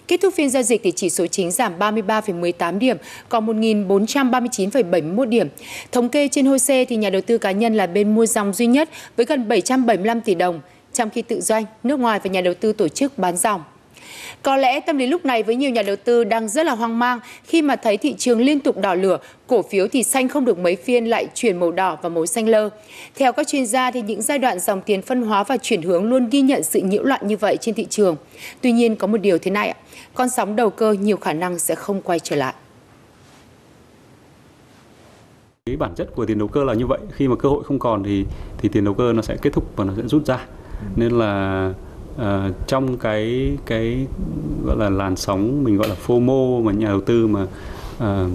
Kết 0.08 0.20
thúc 0.22 0.34
phiên 0.34 0.50
giao 0.50 0.62
dịch 0.62 0.80
thì 0.84 0.92
chỉ 0.96 1.10
số 1.10 1.26
chính 1.26 1.50
giảm 1.50 1.78
33,18 1.78 2.78
điểm, 2.78 2.96
còn 3.28 3.46
1.439,71 3.46 5.24
điểm. 5.24 5.48
Thống 5.92 6.08
kê 6.08 6.28
trên 6.28 6.46
HOSE 6.46 6.84
thì 6.84 6.96
nhà 6.96 7.10
đầu 7.10 7.22
tư 7.22 7.38
cá 7.38 7.50
nhân 7.50 7.74
là 7.74 7.86
bên 7.86 8.14
mua 8.14 8.26
dòng 8.26 8.52
duy 8.52 8.66
nhất 8.66 8.90
với 9.16 9.26
gần 9.26 9.48
775 9.48 10.20
tỷ 10.20 10.34
đồng, 10.34 10.60
trong 10.92 11.10
khi 11.10 11.22
tự 11.22 11.40
doanh, 11.40 11.64
nước 11.82 12.00
ngoài 12.00 12.20
và 12.24 12.30
nhà 12.30 12.40
đầu 12.40 12.54
tư 12.54 12.72
tổ 12.72 12.88
chức 12.88 13.18
bán 13.18 13.36
dòng. 13.36 13.62
Có 14.42 14.56
lẽ 14.56 14.80
tâm 14.80 14.98
lý 14.98 15.06
lúc 15.06 15.24
này 15.24 15.42
với 15.42 15.56
nhiều 15.56 15.70
nhà 15.70 15.82
đầu 15.82 15.96
tư 15.96 16.24
đang 16.24 16.48
rất 16.48 16.66
là 16.66 16.74
hoang 16.74 16.98
mang 16.98 17.20
khi 17.44 17.62
mà 17.62 17.76
thấy 17.76 17.96
thị 17.96 18.14
trường 18.18 18.40
liên 18.40 18.60
tục 18.60 18.76
đỏ 18.78 18.94
lửa, 18.94 19.18
cổ 19.46 19.62
phiếu 19.62 19.88
thì 19.88 20.02
xanh 20.02 20.28
không 20.28 20.44
được 20.44 20.58
mấy 20.58 20.76
phiên 20.76 21.06
lại 21.06 21.26
chuyển 21.34 21.60
màu 21.60 21.72
đỏ 21.72 21.98
và 22.02 22.08
màu 22.08 22.26
xanh 22.26 22.48
lơ. 22.48 22.68
Theo 23.14 23.32
các 23.32 23.48
chuyên 23.48 23.66
gia 23.66 23.90
thì 23.90 24.02
những 24.02 24.22
giai 24.22 24.38
đoạn 24.38 24.58
dòng 24.58 24.80
tiền 24.80 25.02
phân 25.02 25.22
hóa 25.22 25.42
và 25.42 25.56
chuyển 25.56 25.82
hướng 25.82 26.04
luôn 26.04 26.28
ghi 26.30 26.40
nhận 26.40 26.62
sự 26.62 26.80
nhiễu 26.80 27.02
loạn 27.02 27.28
như 27.28 27.36
vậy 27.36 27.56
trên 27.60 27.74
thị 27.74 27.86
trường. 27.90 28.16
Tuy 28.60 28.72
nhiên 28.72 28.96
có 28.96 29.06
một 29.06 29.18
điều 29.18 29.38
thế 29.38 29.50
này, 29.50 29.74
con 30.14 30.28
sóng 30.28 30.56
đầu 30.56 30.70
cơ 30.70 30.92
nhiều 31.00 31.16
khả 31.16 31.32
năng 31.32 31.58
sẽ 31.58 31.74
không 31.74 32.02
quay 32.02 32.18
trở 32.18 32.36
lại. 32.36 32.54
Cái 35.66 35.76
bản 35.76 35.94
chất 35.96 36.08
của 36.14 36.26
tiền 36.26 36.38
đầu 36.38 36.48
cơ 36.48 36.64
là 36.64 36.74
như 36.74 36.86
vậy, 36.86 36.98
khi 37.12 37.28
mà 37.28 37.36
cơ 37.36 37.48
hội 37.48 37.64
không 37.64 37.78
còn 37.78 38.04
thì 38.04 38.24
thì 38.58 38.68
tiền 38.68 38.84
đầu 38.84 38.94
cơ 38.94 39.12
nó 39.12 39.22
sẽ 39.22 39.36
kết 39.42 39.52
thúc 39.52 39.76
và 39.76 39.84
nó 39.84 39.92
sẽ 39.96 40.02
rút 40.06 40.26
ra. 40.26 40.46
Nên 40.96 41.12
là 41.12 41.72
uh, 42.16 42.54
trong 42.66 42.96
cái 42.96 43.52
cái 43.66 44.06
gọi 44.64 44.76
là 44.76 44.90
làn 44.90 45.16
sóng 45.16 45.64
mình 45.64 45.76
gọi 45.76 45.88
là 45.88 45.94
FOMO 46.06 46.62
mà 46.62 46.72
nhà 46.72 46.88
đầu 46.88 47.00
tư 47.00 47.26
mà 47.26 47.46
uh, 47.96 48.30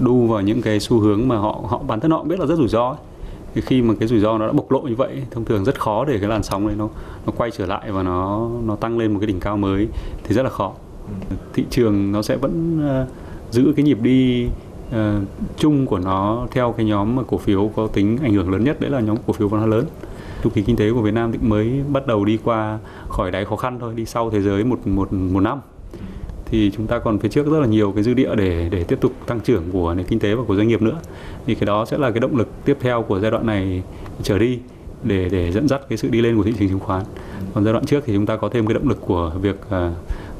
đu 0.00 0.26
vào 0.26 0.40
những 0.40 0.62
cái 0.62 0.80
xu 0.80 1.00
hướng 1.00 1.28
mà 1.28 1.36
họ 1.36 1.60
họ 1.68 1.78
bản 1.78 2.00
thân 2.00 2.10
họ 2.10 2.24
biết 2.24 2.40
là 2.40 2.46
rất 2.46 2.56
rủi 2.56 2.68
ro 2.68 2.88
ấy. 2.88 2.98
thì 3.54 3.60
khi 3.60 3.82
mà 3.82 3.94
cái 4.00 4.08
rủi 4.08 4.20
ro 4.20 4.38
nó 4.38 4.46
đã 4.46 4.52
bộc 4.52 4.70
lộ 4.70 4.80
như 4.80 4.94
vậy 4.94 5.22
thông 5.30 5.44
thường 5.44 5.64
rất 5.64 5.80
khó 5.80 6.04
để 6.04 6.18
cái 6.18 6.28
làn 6.28 6.42
sóng 6.42 6.66
này 6.66 6.76
nó 6.78 6.88
nó 7.26 7.32
quay 7.36 7.50
trở 7.50 7.66
lại 7.66 7.92
và 7.92 8.02
nó 8.02 8.48
nó 8.64 8.76
tăng 8.76 8.98
lên 8.98 9.12
một 9.12 9.18
cái 9.20 9.26
đỉnh 9.26 9.40
cao 9.40 9.56
mới 9.56 9.88
thì 10.24 10.34
rất 10.34 10.42
là 10.42 10.50
khó 10.50 10.72
thị 11.54 11.64
trường 11.70 12.12
nó 12.12 12.22
sẽ 12.22 12.36
vẫn 12.36 12.80
uh, 13.02 13.08
giữ 13.50 13.72
cái 13.76 13.84
nhịp 13.84 13.98
đi 14.02 14.48
uh, 14.88 14.94
chung 15.56 15.86
của 15.86 15.98
nó 15.98 16.46
theo 16.50 16.74
cái 16.76 16.86
nhóm 16.86 17.16
mà 17.16 17.22
cổ 17.22 17.38
phiếu 17.38 17.70
có 17.76 17.86
tính 17.86 18.18
ảnh 18.22 18.34
hưởng 18.34 18.50
lớn 18.50 18.64
nhất 18.64 18.80
đấy 18.80 18.90
là 18.90 19.00
nhóm 19.00 19.16
cổ 19.26 19.32
phiếu 19.32 19.48
văn 19.48 19.60
hóa 19.60 19.68
lớn 19.68 19.84
chu 20.44 20.50
kỳ 20.50 20.62
kinh 20.62 20.76
tế 20.76 20.92
của 20.92 21.02
Việt 21.02 21.14
Nam 21.14 21.32
thì 21.32 21.38
mới 21.42 21.80
bắt 21.88 22.06
đầu 22.06 22.24
đi 22.24 22.38
qua 22.44 22.78
khỏi 23.08 23.30
đáy 23.30 23.44
khó 23.44 23.56
khăn 23.56 23.78
thôi 23.80 23.92
đi 23.96 24.06
sau 24.06 24.30
thế 24.30 24.40
giới 24.40 24.64
một 24.64 24.86
một 24.86 25.12
một 25.12 25.40
năm. 25.40 25.60
Thì 26.50 26.70
chúng 26.76 26.86
ta 26.86 26.98
còn 26.98 27.18
phía 27.18 27.28
trước 27.28 27.46
rất 27.46 27.58
là 27.60 27.66
nhiều 27.66 27.92
cái 27.92 28.02
dư 28.02 28.14
địa 28.14 28.34
để 28.34 28.68
để 28.70 28.84
tiếp 28.84 28.98
tục 29.00 29.12
tăng 29.26 29.40
trưởng 29.40 29.62
của 29.72 29.94
nền 29.94 30.06
kinh 30.06 30.18
tế 30.18 30.34
và 30.34 30.42
của 30.46 30.56
doanh 30.56 30.68
nghiệp 30.68 30.82
nữa. 30.82 31.00
Thì 31.46 31.54
cái 31.54 31.66
đó 31.66 31.84
sẽ 31.84 31.98
là 31.98 32.10
cái 32.10 32.20
động 32.20 32.36
lực 32.36 32.48
tiếp 32.64 32.76
theo 32.80 33.02
của 33.02 33.20
giai 33.20 33.30
đoạn 33.30 33.46
này 33.46 33.82
trở 34.22 34.38
đi 34.38 34.58
để 35.02 35.28
để 35.28 35.52
dẫn 35.52 35.68
dắt 35.68 35.80
cái 35.88 35.98
sự 35.98 36.08
đi 36.08 36.20
lên 36.20 36.36
của 36.36 36.42
thị 36.42 36.52
trường 36.58 36.68
chứng 36.68 36.80
khoán. 36.80 37.02
Còn 37.54 37.64
giai 37.64 37.72
đoạn 37.72 37.86
trước 37.86 38.04
thì 38.06 38.14
chúng 38.14 38.26
ta 38.26 38.36
có 38.36 38.48
thêm 38.48 38.66
cái 38.66 38.74
động 38.74 38.88
lực 38.88 38.98
của 39.06 39.32
việc 39.40 39.60
uh, 39.68 39.92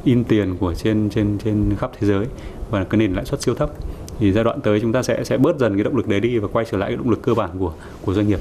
in 0.05 0.25
tiền 0.25 0.57
của 0.61 0.75
trên 0.75 1.11
trên 1.11 1.39
trên 1.45 1.75
khắp 1.79 1.91
thế 1.99 2.07
giới 2.07 2.27
và 2.71 2.85
cái 2.85 2.99
nền 2.99 3.13
lãi 3.13 3.25
suất 3.25 3.43
siêu 3.43 3.55
thấp. 3.55 3.71
Thì 4.19 4.33
giai 4.33 4.45
đoạn 4.45 4.61
tới 4.61 4.81
chúng 4.81 4.93
ta 4.93 5.03
sẽ 5.03 5.25
sẽ 5.25 5.39
bớt 5.39 5.59
dần 5.59 5.75
cái 5.75 5.85
động 5.85 5.97
lực 5.97 6.09
đấy 6.09 6.21
đi 6.21 6.39
và 6.39 6.49
quay 6.53 6.65
trở 6.71 6.79
lại 6.79 6.91
cái 6.91 6.97
động 6.97 7.11
lực 7.11 7.23
cơ 7.23 7.35
bản 7.35 7.51
của 7.59 7.73
của 8.05 8.15
doanh 8.15 8.29
nghiệp. 8.29 8.39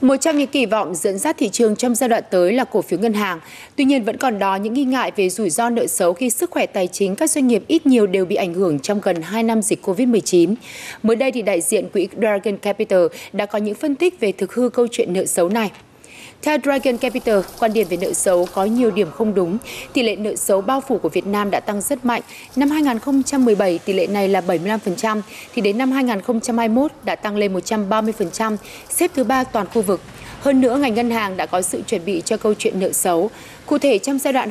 Một 0.00 0.16
trong 0.16 0.38
những 0.38 0.46
kỳ 0.48 0.66
vọng 0.66 0.94
dẫn 0.94 1.18
dắt 1.18 1.36
thị 1.38 1.48
trường 1.48 1.76
trong 1.76 1.94
giai 1.94 2.08
đoạn 2.08 2.22
tới 2.30 2.52
là 2.52 2.64
cổ 2.64 2.82
phiếu 2.82 2.98
ngân 2.98 3.12
hàng. 3.12 3.40
Tuy 3.76 3.84
nhiên 3.84 4.04
vẫn 4.04 4.16
còn 4.16 4.38
đó 4.38 4.56
những 4.56 4.74
nghi 4.74 4.84
ngại 4.84 5.12
về 5.16 5.28
rủi 5.28 5.50
ro 5.50 5.70
nợ 5.70 5.86
xấu 5.86 6.12
khi 6.12 6.30
sức 6.30 6.50
khỏe 6.50 6.66
tài 6.66 6.86
chính 6.86 7.16
các 7.16 7.30
doanh 7.30 7.46
nghiệp 7.46 7.62
ít 7.68 7.86
nhiều 7.86 8.06
đều 8.06 8.24
bị 8.24 8.36
ảnh 8.36 8.54
hưởng 8.54 8.78
trong 8.78 9.00
gần 9.00 9.22
2 9.22 9.42
năm 9.42 9.62
dịch 9.62 9.86
Covid-19. 9.86 10.54
Mới 11.02 11.16
đây 11.16 11.32
thì 11.32 11.42
đại 11.42 11.60
diện 11.60 11.88
quỹ 11.92 12.08
Dragon 12.20 12.56
Capital 12.56 13.06
đã 13.32 13.46
có 13.46 13.58
những 13.58 13.74
phân 13.74 13.94
tích 13.94 14.20
về 14.20 14.32
thực 14.32 14.54
hư 14.54 14.68
câu 14.68 14.86
chuyện 14.90 15.12
nợ 15.12 15.24
xấu 15.26 15.48
này. 15.48 15.70
Theo 16.46 16.58
Dragon 16.64 16.96
Capital, 16.96 17.38
quan 17.58 17.72
điểm 17.72 17.86
về 17.88 17.96
nợ 17.96 18.12
xấu 18.12 18.46
có 18.54 18.64
nhiều 18.64 18.90
điểm 18.90 19.10
không 19.10 19.34
đúng. 19.34 19.58
Tỷ 19.92 20.02
lệ 20.02 20.16
nợ 20.16 20.36
xấu 20.36 20.60
bao 20.60 20.80
phủ 20.80 20.98
của 20.98 21.08
Việt 21.08 21.26
Nam 21.26 21.50
đã 21.50 21.60
tăng 21.60 21.80
rất 21.80 22.04
mạnh. 22.04 22.22
Năm 22.56 22.70
2017, 22.70 23.78
tỷ 23.78 23.92
lệ 23.92 24.06
này 24.06 24.28
là 24.28 24.40
75%, 24.40 25.20
thì 25.54 25.62
đến 25.62 25.78
năm 25.78 25.92
2021 25.92 26.92
đã 27.04 27.16
tăng 27.16 27.36
lên 27.36 27.54
130%, 27.54 28.56
xếp 28.88 29.10
thứ 29.14 29.24
ba 29.24 29.44
toàn 29.44 29.66
khu 29.74 29.82
vực. 29.82 30.00
Hơn 30.40 30.60
nữa, 30.60 30.76
ngành 30.76 30.94
ngân 30.94 31.10
hàng 31.10 31.36
đã 31.36 31.46
có 31.46 31.62
sự 31.62 31.82
chuẩn 31.86 32.04
bị 32.04 32.22
cho 32.24 32.36
câu 32.36 32.54
chuyện 32.54 32.80
nợ 32.80 32.92
xấu. 32.92 33.30
Cụ 33.66 33.78
thể, 33.78 33.98
trong 33.98 34.18
giai 34.18 34.32
đoạn 34.32 34.50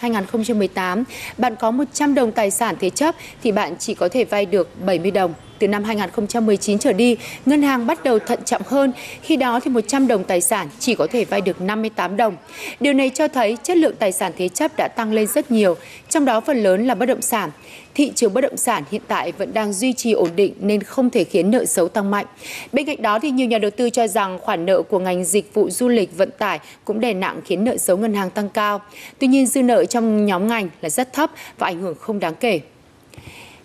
2015-2018, 0.00 1.04
bạn 1.38 1.56
có 1.56 1.70
100 1.70 2.14
đồng 2.14 2.32
tài 2.32 2.50
sản 2.50 2.76
thế 2.80 2.90
chấp 2.90 3.14
thì 3.42 3.52
bạn 3.52 3.74
chỉ 3.78 3.94
có 3.94 4.08
thể 4.08 4.24
vay 4.24 4.46
được 4.46 4.68
70 4.84 5.10
đồng. 5.10 5.34
Từ 5.64 5.68
năm 5.68 5.84
2019 5.84 6.78
trở 6.78 6.92
đi, 6.92 7.16
ngân 7.46 7.62
hàng 7.62 7.86
bắt 7.86 8.04
đầu 8.04 8.18
thận 8.18 8.38
trọng 8.44 8.62
hơn, 8.66 8.92
khi 9.22 9.36
đó 9.36 9.60
thì 9.60 9.70
100 9.70 10.06
đồng 10.06 10.24
tài 10.24 10.40
sản 10.40 10.68
chỉ 10.78 10.94
có 10.94 11.06
thể 11.06 11.24
vay 11.24 11.40
được 11.40 11.60
58 11.60 12.16
đồng. 12.16 12.36
Điều 12.80 12.92
này 12.92 13.10
cho 13.14 13.28
thấy 13.28 13.56
chất 13.62 13.76
lượng 13.76 13.94
tài 13.98 14.12
sản 14.12 14.32
thế 14.38 14.48
chấp 14.48 14.76
đã 14.76 14.88
tăng 14.88 15.12
lên 15.12 15.26
rất 15.26 15.50
nhiều, 15.50 15.76
trong 16.08 16.24
đó 16.24 16.40
phần 16.40 16.62
lớn 16.62 16.86
là 16.86 16.94
bất 16.94 17.06
động 17.06 17.22
sản. 17.22 17.50
Thị 17.94 18.12
trường 18.14 18.34
bất 18.34 18.40
động 18.40 18.56
sản 18.56 18.82
hiện 18.90 19.02
tại 19.08 19.32
vẫn 19.32 19.54
đang 19.54 19.72
duy 19.72 19.92
trì 19.92 20.12
ổn 20.12 20.30
định 20.36 20.54
nên 20.60 20.82
không 20.82 21.10
thể 21.10 21.24
khiến 21.24 21.50
nợ 21.50 21.64
xấu 21.64 21.88
tăng 21.88 22.10
mạnh. 22.10 22.26
Bên 22.72 22.86
cạnh 22.86 23.02
đó 23.02 23.18
thì 23.18 23.30
nhiều 23.30 23.46
nhà 23.46 23.58
đầu 23.58 23.70
tư 23.70 23.90
cho 23.90 24.06
rằng 24.06 24.38
khoản 24.38 24.66
nợ 24.66 24.82
của 24.82 24.98
ngành 24.98 25.24
dịch 25.24 25.54
vụ 25.54 25.70
du 25.70 25.88
lịch 25.88 26.16
vận 26.16 26.30
tải 26.38 26.60
cũng 26.84 27.00
đè 27.00 27.14
nặng 27.14 27.40
khiến 27.44 27.64
nợ 27.64 27.76
xấu 27.76 27.96
ngân 27.96 28.14
hàng 28.14 28.30
tăng 28.30 28.48
cao. 28.48 28.80
Tuy 29.18 29.26
nhiên 29.26 29.46
dư 29.46 29.62
nợ 29.62 29.84
trong 29.84 30.26
nhóm 30.26 30.46
ngành 30.46 30.68
là 30.80 30.90
rất 30.90 31.12
thấp 31.12 31.30
và 31.58 31.66
ảnh 31.66 31.80
hưởng 31.80 31.94
không 31.94 32.18
đáng 32.20 32.34
kể. 32.34 32.60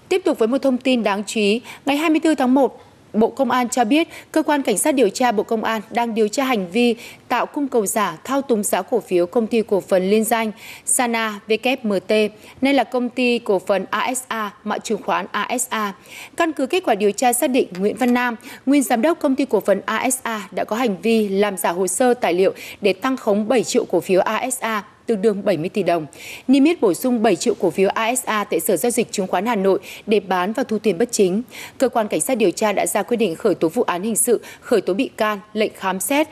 Tiếp 0.10 0.22
tục 0.26 0.40
với 0.40 0.48
một 0.48 0.58
thông 0.58 0.78
tin 0.78 1.04
đáng 1.04 1.24
chú 1.28 1.40
ý, 1.40 1.62
ngày 1.86 1.98
24 1.98 2.36
tháng 2.36 2.54
1, 2.54 2.86
Bộ 3.14 3.30
Công 3.30 3.52
an 3.52 3.70
cho 3.70 3.84
biết 3.84 4.08
cơ 4.32 4.44
quan 4.44 4.62
cảnh 4.62 4.78
sát 4.78 4.92
điều 4.92 5.10
tra 5.10 5.32
Bộ 5.32 5.44
Công 5.44 5.64
an 5.64 5.82
đang 5.92 6.16
điều 6.16 6.28
tra 6.28 6.44
hành 6.44 6.72
vi 6.72 6.96
tạo 7.28 7.46
cung 7.46 7.68
cầu 7.68 7.86
giả 7.86 8.18
thao 8.24 8.42
túng 8.42 8.64
giá 8.64 8.82
cổ 8.82 9.00
phiếu 9.00 9.26
công 9.26 9.48
ty 9.48 9.62
cổ 9.62 9.82
phần 9.82 10.10
liên 10.10 10.24
danh 10.24 10.52
Sana 10.86 11.40
WMT, 11.48 12.30
nay 12.62 12.74
là 12.74 12.84
công 12.84 13.10
ty 13.10 13.40
cổ 13.40 13.60
phần 13.60 13.86
ASA, 13.90 14.54
mã 14.64 14.78
chứng 14.78 15.02
khoán 15.02 15.26
ASA. 15.32 15.94
Căn 16.38 16.54
cứ 16.54 16.66
kết 16.66 16.84
quả 16.86 16.96
điều 16.96 17.12
tra 17.12 17.34
xác 17.34 17.50
định 17.50 17.68
Nguyễn 17.80 17.96
Văn 17.96 18.14
Nam, 18.14 18.36
nguyên 18.66 18.84
giám 18.84 19.02
đốc 19.02 19.20
công 19.20 19.36
ty 19.36 19.46
cổ 19.46 19.60
phần 19.60 19.82
ASA 19.86 20.48
đã 20.52 20.64
có 20.64 20.76
hành 20.76 20.96
vi 21.02 21.30
làm 21.30 21.58
giả 21.58 21.72
hồ 21.72 21.88
sơ 21.88 22.14
tài 22.14 22.34
liệu 22.34 22.54
để 22.82 22.94
tăng 22.94 23.18
khống 23.18 23.48
7 23.48 23.64
triệu 23.64 23.86
cổ 23.86 24.00
phiếu 24.00 24.22
ASA 24.22 24.84
tương 25.10 25.22
đương 25.22 25.46
70 25.46 25.70
tỷ 25.70 25.84
đồng. 25.84 26.06
Niêm 26.48 26.64
yết 26.64 26.82
bổ 26.82 26.94
sung 26.94 27.24
7 27.24 27.36
triệu 27.36 27.54
cổ 27.60 27.70
phiếu 27.70 27.90
ASA 27.90 28.44
tại 28.44 28.60
Sở 28.60 28.78
Giao 28.78 28.92
dịch 28.92 29.12
Chứng 29.12 29.28
khoán 29.28 29.46
Hà 29.46 29.56
Nội 29.56 29.80
để 30.06 30.20
bán 30.20 30.54
và 30.54 30.64
thu 30.64 30.80
tiền 30.80 30.98
bất 30.98 31.12
chính. 31.12 31.42
Cơ 31.78 31.90
quan 31.90 32.08
Cảnh 32.08 32.22
sát 32.22 32.36
điều 32.36 32.52
tra 32.52 32.74
đã 32.74 32.86
ra 32.86 33.04
quyết 33.04 33.18
định 33.18 33.36
khởi 33.36 33.56
tố 33.56 33.70
vụ 33.70 33.84
án 33.84 34.04
hình 34.04 34.16
sự, 34.16 34.42
khởi 34.62 34.82
tố 34.82 34.94
bị 34.94 35.10
can, 35.18 35.40
lệnh 35.54 35.72
khám 35.76 36.00
xét, 36.00 36.28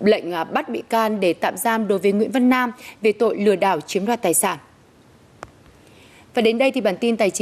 lệnh 0.00 0.32
à, 0.32 0.44
bắt 0.44 0.68
bị 0.68 0.82
can 0.88 1.20
để 1.20 1.32
tạm 1.32 1.56
giam 1.56 1.88
đối 1.88 1.98
với 1.98 2.12
Nguyễn 2.12 2.30
Văn 2.30 2.50
Nam 2.50 2.72
về 3.02 3.12
tội 3.12 3.36
lừa 3.36 3.56
đảo 3.56 3.80
chiếm 3.80 4.06
đoạt 4.06 4.22
tài 4.22 4.34
sản. 4.34 4.58
Và 6.34 6.42
đến 6.42 6.58
đây 6.58 6.70
thì 6.70 6.80
bản 6.80 6.96
tin 6.96 7.16
tài 7.16 7.30
chính 7.30 7.34